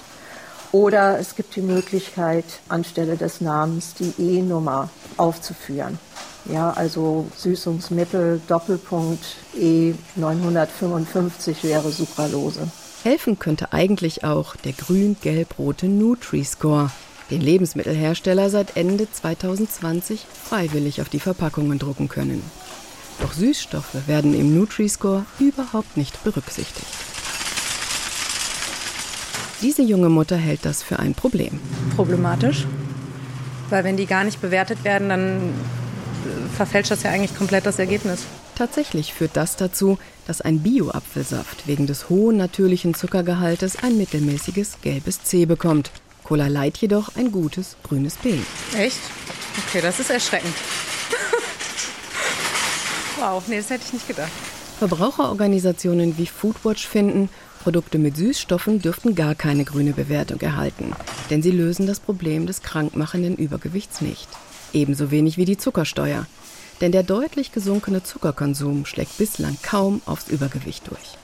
Oder 0.71 1.19
es 1.19 1.35
gibt 1.35 1.55
die 1.55 1.61
Möglichkeit, 1.61 2.45
anstelle 2.67 3.15
des 3.17 3.41
Namens 3.41 3.93
die 3.93 4.13
E-Nummer 4.17 4.89
aufzuführen. 5.15 5.99
Ja, 6.45 6.71
also 6.71 7.27
Süßungsmittel 7.35 8.41
Doppelpunkt 8.47 9.23
E955 9.57 11.63
wäre 11.63 11.91
Sucralose. 11.91 12.71
Helfen 13.03 13.37
könnte 13.39 13.73
eigentlich 13.73 14.23
auch 14.23 14.55
der 14.55 14.71
grün-gelb-rote 14.73 15.87
Nutri-Score, 15.87 16.91
den 17.29 17.41
Lebensmittelhersteller 17.41 18.49
seit 18.49 18.77
Ende 18.77 19.11
2020 19.11 20.25
freiwillig 20.43 21.01
auf 21.01 21.09
die 21.09 21.19
Verpackungen 21.19 21.79
drucken 21.79 22.07
können. 22.07 22.41
Doch 23.21 23.33
Süßstoffe 23.33 24.07
werden 24.07 24.33
im 24.33 24.57
Nutri-Score 24.57 25.25
überhaupt 25.39 25.97
nicht 25.97 26.23
berücksichtigt. 26.23 26.87
Diese 29.61 29.81
junge 29.81 30.09
Mutter 30.09 30.37
hält 30.37 30.65
das 30.65 30.83
für 30.83 30.99
ein 30.99 31.15
Problem. 31.15 31.59
Problematisch, 31.95 32.67
weil 33.69 33.83
wenn 33.83 33.97
die 33.97 34.05
gar 34.05 34.23
nicht 34.23 34.39
bewertet 34.39 34.83
werden, 34.83 35.09
dann 35.09 35.53
verfälscht 36.55 36.91
das 36.91 37.03
ja 37.03 37.11
eigentlich 37.11 37.35
komplett 37.35 37.65
das 37.65 37.79
Ergebnis. 37.79 38.21
Tatsächlich 38.55 39.13
führt 39.13 39.35
das 39.35 39.55
dazu, 39.55 39.97
dass 40.25 40.41
ein 40.41 40.59
Bio-Apfelsaft 40.59 41.67
wegen 41.67 41.87
des 41.87 42.09
hohen 42.09 42.37
natürlichen 42.37 42.93
Zuckergehaltes 42.93 43.83
ein 43.83 43.97
mittelmäßiges 43.97 44.77
gelbes 44.81 45.23
C 45.23 45.45
bekommt. 45.45 45.91
Cola 46.23 46.47
Light 46.47 46.77
jedoch 46.77 47.15
ein 47.15 47.31
gutes 47.31 47.77
grünes 47.83 48.17
B. 48.17 48.33
Echt? 48.77 48.99
Okay, 49.67 49.81
das 49.81 49.99
ist 49.99 50.09
erschreckend. 50.09 50.53
wow, 53.19 53.41
nee, 53.47 53.57
das 53.57 53.69
hätte 53.69 53.83
ich 53.87 53.93
nicht 53.93 54.07
gedacht. 54.07 54.31
Verbraucherorganisationen 54.79 56.17
wie 56.17 56.27
Foodwatch 56.27 56.87
finden, 56.87 57.29
Produkte 57.67 57.97
mit 57.97 58.15
Süßstoffen 58.15 58.81
dürften 58.81 59.13
gar 59.13 59.35
keine 59.35 59.65
grüne 59.65 59.91
Bewertung 59.91 60.39
erhalten, 60.39 60.93
denn 61.29 61.41
sie 61.41 61.51
lösen 61.51 61.85
das 61.85 61.99
Problem 61.99 62.47
des 62.47 62.61
krankmachenden 62.61 63.35
Übergewichts 63.35 63.99
nicht. 63.99 64.29
Ebenso 64.71 65.11
wenig 65.11 65.35
wie 65.35 65.43
die 65.43 65.57
Zuckersteuer. 65.57 66.27
Denn 66.79 66.93
der 66.93 67.03
deutlich 67.03 67.51
gesunkene 67.51 68.03
Zuckerkonsum 68.03 68.85
schlägt 68.85 69.17
bislang 69.17 69.57
kaum 69.63 70.01
aufs 70.05 70.29
Übergewicht 70.29 70.89
durch. 70.89 71.17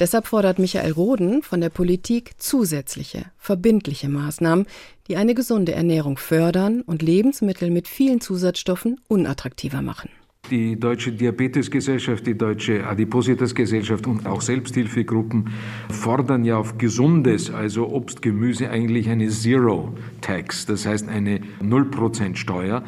Deshalb 0.00 0.26
fordert 0.26 0.58
Michael 0.58 0.90
Roden 0.90 1.44
von 1.44 1.60
der 1.60 1.70
Politik 1.70 2.32
zusätzliche, 2.38 3.26
verbindliche 3.38 4.08
Maßnahmen, 4.08 4.66
die 5.06 5.16
eine 5.16 5.36
gesunde 5.36 5.74
Ernährung 5.74 6.16
fördern 6.16 6.80
und 6.80 7.02
Lebensmittel 7.02 7.70
mit 7.70 7.86
vielen 7.86 8.20
Zusatzstoffen 8.20 9.00
unattraktiver 9.06 9.80
machen. 9.80 10.10
Die 10.50 10.78
Deutsche 10.78 11.12
Diabetesgesellschaft, 11.12 12.26
die 12.26 12.36
Deutsche 12.36 12.86
Adipositasgesellschaft 12.86 14.06
und 14.06 14.26
auch 14.26 14.42
Selbsthilfegruppen 14.42 15.50
fordern 15.88 16.44
ja 16.44 16.58
auf 16.58 16.76
gesundes, 16.76 17.50
also 17.50 17.88
Obst, 17.88 18.20
Gemüse, 18.20 18.68
eigentlich 18.68 19.08
eine 19.08 19.30
Zero 19.30 19.94
Tax, 20.20 20.66
das 20.66 20.84
heißt 20.84 21.08
eine 21.08 21.40
0% 21.62 22.36
Steuer. 22.36 22.84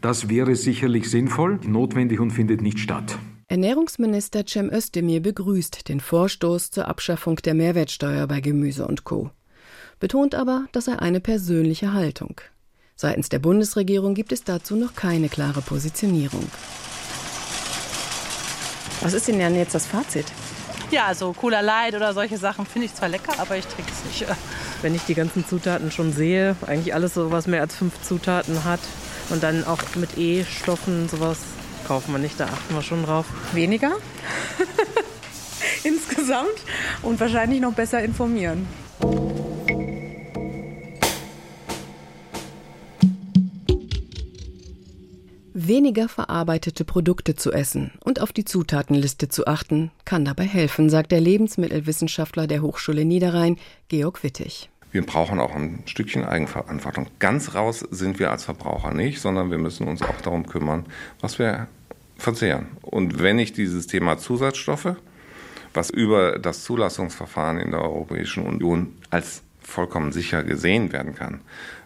Das 0.00 0.28
wäre 0.28 0.56
sicherlich 0.56 1.08
sinnvoll, 1.08 1.60
notwendig 1.64 2.18
und 2.18 2.32
findet 2.32 2.62
nicht 2.62 2.80
statt. 2.80 3.16
Ernährungsminister 3.46 4.44
Cem 4.44 4.68
Özdemir 4.72 5.20
begrüßt 5.20 5.88
den 5.88 6.00
Vorstoß 6.00 6.72
zur 6.72 6.88
Abschaffung 6.88 7.36
der 7.36 7.54
Mehrwertsteuer 7.54 8.26
bei 8.26 8.40
Gemüse 8.40 8.88
und 8.88 9.04
Co. 9.04 9.30
Betont 10.00 10.34
aber, 10.34 10.64
dass 10.72 10.88
er 10.88 11.00
eine 11.00 11.20
persönliche 11.20 11.92
Haltung. 11.92 12.40
Seitens 12.96 13.28
der 13.28 13.38
Bundesregierung 13.38 14.14
gibt 14.14 14.32
es 14.32 14.42
dazu 14.42 14.74
noch 14.74 14.94
keine 14.96 15.28
klare 15.28 15.60
Positionierung. 15.60 16.46
Was 19.00 19.12
ist 19.12 19.28
denn 19.28 19.38
dann 19.38 19.54
jetzt 19.54 19.74
das 19.74 19.86
Fazit? 19.86 20.26
Ja, 20.90 21.06
also 21.06 21.32
Cola 21.32 21.60
Light 21.60 21.94
oder 21.94 22.12
solche 22.14 22.38
Sachen 22.38 22.66
finde 22.66 22.86
ich 22.86 22.94
zwar 22.94 23.08
lecker, 23.08 23.32
aber 23.38 23.56
ich 23.56 23.66
trinke 23.66 23.90
es 23.90 24.04
nicht. 24.04 24.30
Wenn 24.82 24.94
ich 24.94 25.02
die 25.02 25.14
ganzen 25.14 25.46
Zutaten 25.46 25.90
schon 25.90 26.12
sehe, 26.12 26.56
eigentlich 26.66 26.94
alles 26.94 27.14
so, 27.14 27.30
was 27.30 27.46
mehr 27.46 27.62
als 27.62 27.74
fünf 27.74 28.00
Zutaten 28.02 28.64
hat 28.64 28.80
und 29.30 29.42
dann 29.42 29.64
auch 29.64 29.80
mit 29.96 30.18
E-Stoffen 30.18 31.08
sowas 31.08 31.38
kaufen 31.86 32.12
wir 32.12 32.18
nicht, 32.18 32.38
da 32.38 32.46
achten 32.46 32.74
wir 32.74 32.82
schon 32.82 33.04
drauf. 33.04 33.26
Weniger 33.52 33.92
insgesamt 35.84 36.48
und 37.02 37.20
wahrscheinlich 37.20 37.60
noch 37.60 37.72
besser 37.72 38.02
informieren. 38.02 38.66
Weniger 45.56 46.08
verarbeitete 46.08 46.84
Produkte 46.84 47.36
zu 47.36 47.52
essen 47.52 47.92
und 48.02 48.20
auf 48.20 48.32
die 48.32 48.44
Zutatenliste 48.44 49.28
zu 49.28 49.46
achten, 49.46 49.92
kann 50.04 50.24
dabei 50.24 50.46
helfen, 50.46 50.90
sagt 50.90 51.12
der 51.12 51.20
Lebensmittelwissenschaftler 51.20 52.48
der 52.48 52.60
Hochschule 52.60 53.04
Niederrhein, 53.04 53.56
Georg 53.86 54.24
Wittig. 54.24 54.68
Wir 54.90 55.06
brauchen 55.06 55.38
auch 55.38 55.54
ein 55.54 55.84
Stückchen 55.86 56.24
Eigenverantwortung. 56.24 57.06
Ganz 57.20 57.54
raus 57.54 57.86
sind 57.90 58.18
wir 58.18 58.32
als 58.32 58.44
Verbraucher 58.44 58.92
nicht, 58.92 59.20
sondern 59.20 59.52
wir 59.52 59.58
müssen 59.58 59.86
uns 59.86 60.02
auch 60.02 60.20
darum 60.22 60.44
kümmern, 60.46 60.86
was 61.20 61.38
wir 61.38 61.68
verzehren. 62.16 62.66
Und 62.82 63.20
wenn 63.20 63.38
ich 63.38 63.52
dieses 63.52 63.86
Thema 63.86 64.18
Zusatzstoffe 64.18 64.96
was 65.74 65.90
über 65.90 66.38
das 66.38 66.62
Zulassungsverfahren 66.64 67.58
in 67.58 67.72
der 67.72 67.82
Europäischen 67.82 68.46
Union 68.46 68.94
als 69.10 69.42
vollkommen 69.66 70.12
sicher 70.12 70.42
gesehen 70.42 70.92
werden 70.92 71.14
kann. 71.14 71.40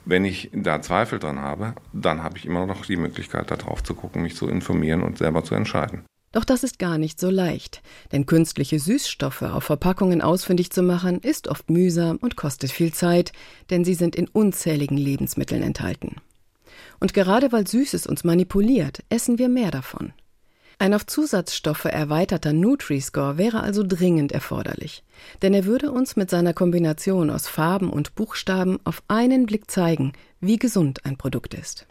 Wenn 0.04 0.24
ich 0.24 0.50
da 0.52 0.82
Zweifel 0.82 1.18
dran 1.18 1.40
habe, 1.40 1.74
dann 1.92 2.22
habe 2.22 2.38
ich 2.38 2.46
immer 2.46 2.66
noch 2.66 2.86
die 2.86 2.96
Möglichkeit, 2.96 3.50
darauf 3.50 3.82
zu 3.82 3.94
gucken, 3.94 4.22
mich 4.22 4.36
zu 4.36 4.48
informieren 4.48 5.02
und 5.02 5.18
selber 5.18 5.44
zu 5.44 5.54
entscheiden. 5.54 6.04
Doch 6.32 6.44
das 6.44 6.62
ist 6.62 6.78
gar 6.78 6.98
nicht 6.98 7.18
so 7.18 7.30
leicht, 7.30 7.82
denn 8.12 8.26
künstliche 8.26 8.78
Süßstoffe 8.78 9.42
auf 9.42 9.64
Verpackungen 9.64 10.20
ausfindig 10.20 10.70
zu 10.70 10.82
machen, 10.82 11.20
ist 11.20 11.48
oft 11.48 11.70
mühsam 11.70 12.18
und 12.18 12.36
kostet 12.36 12.70
viel 12.70 12.92
Zeit, 12.92 13.32
denn 13.70 13.84
sie 13.84 13.94
sind 13.94 14.14
in 14.14 14.28
unzähligen 14.28 14.98
Lebensmitteln 14.98 15.62
enthalten. 15.62 16.16
Und 17.00 17.14
gerade 17.14 17.50
weil 17.52 17.66
Süßes 17.66 18.06
uns 18.06 18.24
manipuliert, 18.24 19.02
essen 19.08 19.38
wir 19.38 19.48
mehr 19.48 19.70
davon. 19.70 20.12
Ein 20.80 20.94
auf 20.94 21.06
Zusatzstoffe 21.06 21.86
erweiterter 21.86 22.52
Nutri-Score 22.52 23.36
wäre 23.36 23.62
also 23.62 23.82
dringend 23.84 24.30
erforderlich, 24.30 25.02
denn 25.42 25.52
er 25.52 25.64
würde 25.64 25.90
uns 25.90 26.14
mit 26.14 26.30
seiner 26.30 26.54
Kombination 26.54 27.30
aus 27.30 27.48
Farben 27.48 27.90
und 27.90 28.14
Buchstaben 28.14 28.78
auf 28.84 29.02
einen 29.08 29.46
Blick 29.46 29.68
zeigen, 29.68 30.12
wie 30.40 30.56
gesund 30.56 31.04
ein 31.04 31.16
Produkt 31.16 31.54
ist. 31.54 31.88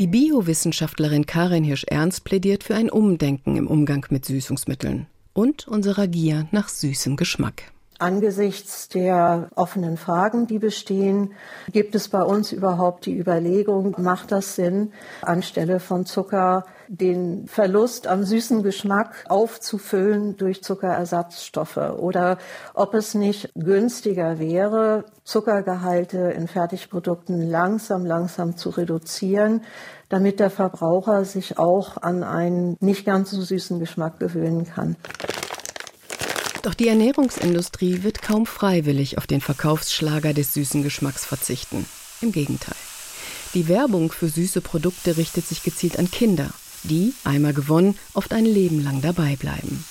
Die 0.00 0.06
Biowissenschaftlerin 0.08 1.26
Karin 1.26 1.62
Hirsch-Ernst 1.62 2.24
plädiert 2.24 2.64
für 2.64 2.74
ein 2.74 2.90
Umdenken 2.90 3.56
im 3.56 3.68
Umgang 3.68 4.04
mit 4.10 4.24
Süßungsmitteln 4.24 5.06
und 5.32 5.68
unserer 5.68 6.08
Gier 6.08 6.48
nach 6.50 6.68
süßem 6.68 7.14
Geschmack. 7.14 7.70
Angesichts 8.00 8.88
der 8.88 9.50
offenen 9.54 9.98
Fragen, 9.98 10.46
die 10.46 10.58
bestehen, 10.58 11.34
gibt 11.70 11.94
es 11.94 12.08
bei 12.08 12.22
uns 12.22 12.50
überhaupt 12.50 13.04
die 13.04 13.14
Überlegung, 13.14 13.94
macht 13.98 14.32
das 14.32 14.56
Sinn, 14.56 14.92
anstelle 15.20 15.80
von 15.80 16.06
Zucker 16.06 16.64
den 16.88 17.46
Verlust 17.46 18.06
am 18.06 18.24
süßen 18.24 18.62
Geschmack 18.62 19.26
aufzufüllen 19.28 20.38
durch 20.38 20.62
Zuckerersatzstoffe 20.62 21.76
oder 21.76 22.38
ob 22.72 22.94
es 22.94 23.14
nicht 23.14 23.52
günstiger 23.54 24.38
wäre, 24.38 25.04
Zuckergehalte 25.22 26.18
in 26.18 26.48
Fertigprodukten 26.48 27.50
langsam, 27.50 28.06
langsam 28.06 28.56
zu 28.56 28.70
reduzieren, 28.70 29.60
damit 30.08 30.40
der 30.40 30.48
Verbraucher 30.48 31.26
sich 31.26 31.58
auch 31.58 31.98
an 31.98 32.24
einen 32.24 32.78
nicht 32.80 33.04
ganz 33.04 33.30
so 33.30 33.42
süßen 33.42 33.78
Geschmack 33.78 34.18
gewöhnen 34.18 34.64
kann. 34.64 34.96
Doch 36.62 36.74
die 36.74 36.88
Ernährungsindustrie 36.88 38.02
wird 38.02 38.20
kaum 38.20 38.44
freiwillig 38.44 39.16
auf 39.16 39.26
den 39.26 39.40
Verkaufsschlager 39.40 40.34
des 40.34 40.52
süßen 40.52 40.82
Geschmacks 40.82 41.24
verzichten. 41.24 41.86
Im 42.20 42.32
Gegenteil. 42.32 42.76
Die 43.54 43.66
Werbung 43.66 44.12
für 44.12 44.28
süße 44.28 44.60
Produkte 44.60 45.16
richtet 45.16 45.46
sich 45.46 45.62
gezielt 45.62 45.98
an 45.98 46.10
Kinder, 46.10 46.50
die, 46.82 47.14
einmal 47.24 47.54
gewonnen, 47.54 47.98
oft 48.12 48.32
ein 48.32 48.44
Leben 48.44 48.84
lang 48.84 49.00
dabei 49.00 49.36
bleiben. 49.36 49.84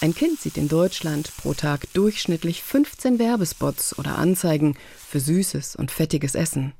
Ein 0.00 0.14
Kind 0.14 0.40
sieht 0.40 0.56
in 0.56 0.68
Deutschland 0.68 1.32
pro 1.38 1.54
Tag 1.54 1.92
durchschnittlich 1.92 2.62
15 2.62 3.18
Werbespots 3.18 3.98
oder 3.98 4.16
Anzeigen 4.16 4.76
für 5.08 5.18
süßes 5.18 5.74
und 5.74 5.90
fettiges 5.90 6.34
Essen. 6.36 6.72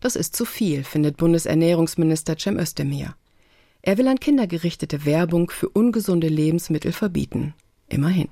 Das 0.00 0.14
ist 0.14 0.36
zu 0.36 0.44
viel, 0.44 0.84
findet 0.84 1.16
Bundesernährungsminister 1.16 2.36
Cem 2.36 2.58
Özdemir. 2.58 3.14
Er 3.80 3.96
will 3.96 4.08
an 4.08 4.20
Kinder 4.20 4.46
gerichtete 4.46 5.06
Werbung 5.06 5.50
für 5.50 5.68
ungesunde 5.70 6.28
Lebensmittel 6.28 6.92
verbieten. 6.92 7.54
Immerhin. 7.88 8.28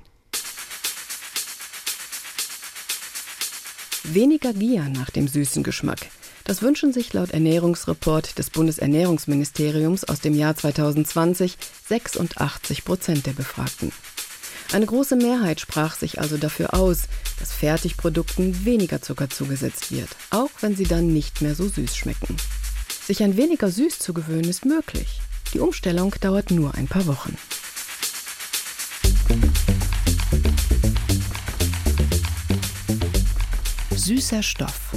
Weniger 4.15 4.53
Gier 4.53 4.91
nach 4.91 5.09
dem 5.09 5.27
süßen 5.27 5.63
Geschmack. 5.63 6.01
Das 6.45 6.61
wünschen 6.61 6.93
sich 6.93 7.15
laut 7.15 7.31
Ernährungsreport 7.31 8.37
des 8.39 8.51
Bundesernährungsministeriums 8.51 10.05
aus 10.05 10.21
dem 10.21 10.35
Jahr 10.35 10.55
2020 10.55 11.57
86 11.89 12.85
Prozent 12.85 13.27
der 13.27 13.33
Befragten. 13.33 13.91
Eine 14.73 14.85
große 14.85 15.17
Mehrheit 15.17 15.61
sprach 15.61 15.97
sich 15.97 16.21
also 16.21 16.37
dafür 16.37 16.75
aus, 16.75 17.05
dass 17.39 17.53
Fertigprodukten 17.53 18.67
weniger 18.67 19.01
Zucker 19.01 19.31
zugesetzt 19.31 19.93
wird, 19.93 20.09
auch 20.31 20.51
wenn 20.61 20.77
sie 20.77 20.85
dann 20.85 21.07
nicht 21.07 21.41
mehr 21.41 21.55
so 21.55 21.69
süß 21.69 21.97
schmecken. 21.97 22.37
Sich 23.07 23.23
an 23.23 23.39
weniger 23.39 23.71
süß 23.71 23.99
zu 23.99 24.13
gewöhnen 24.13 24.49
ist 24.49 24.67
möglich. 24.67 25.21
Die 25.55 25.61
Umstellung 25.61 26.15
dauert 26.21 26.51
nur 26.51 26.75
ein 26.75 26.87
paar 26.87 27.07
Wochen. 27.07 27.37
Süßer 34.05 34.43
Stoff. 34.43 34.91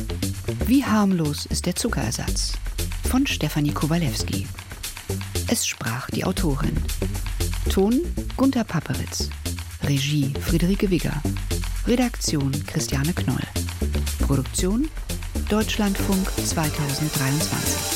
Wie 0.66 0.84
harmlos 0.84 1.46
ist 1.46 1.68
der 1.68 1.76
Zuckerersatz? 1.76 2.54
Von 3.08 3.28
Stefanie 3.28 3.72
Kowalewski. 3.72 4.48
Es 5.48 5.68
sprach 5.68 6.10
die 6.10 6.26
Autorin. 6.26 6.76
Ton 7.70 8.02
Gunther 8.36 8.64
Papperitz. 8.64 9.30
Regie 9.84 10.34
Friederike 10.42 10.90
Wigger. 10.90 11.22
Redaktion 11.86 12.52
Christiane 12.66 13.14
Knoll. 13.14 13.46
Produktion 14.26 14.90
Deutschlandfunk 15.50 16.28
2023. 16.44 17.95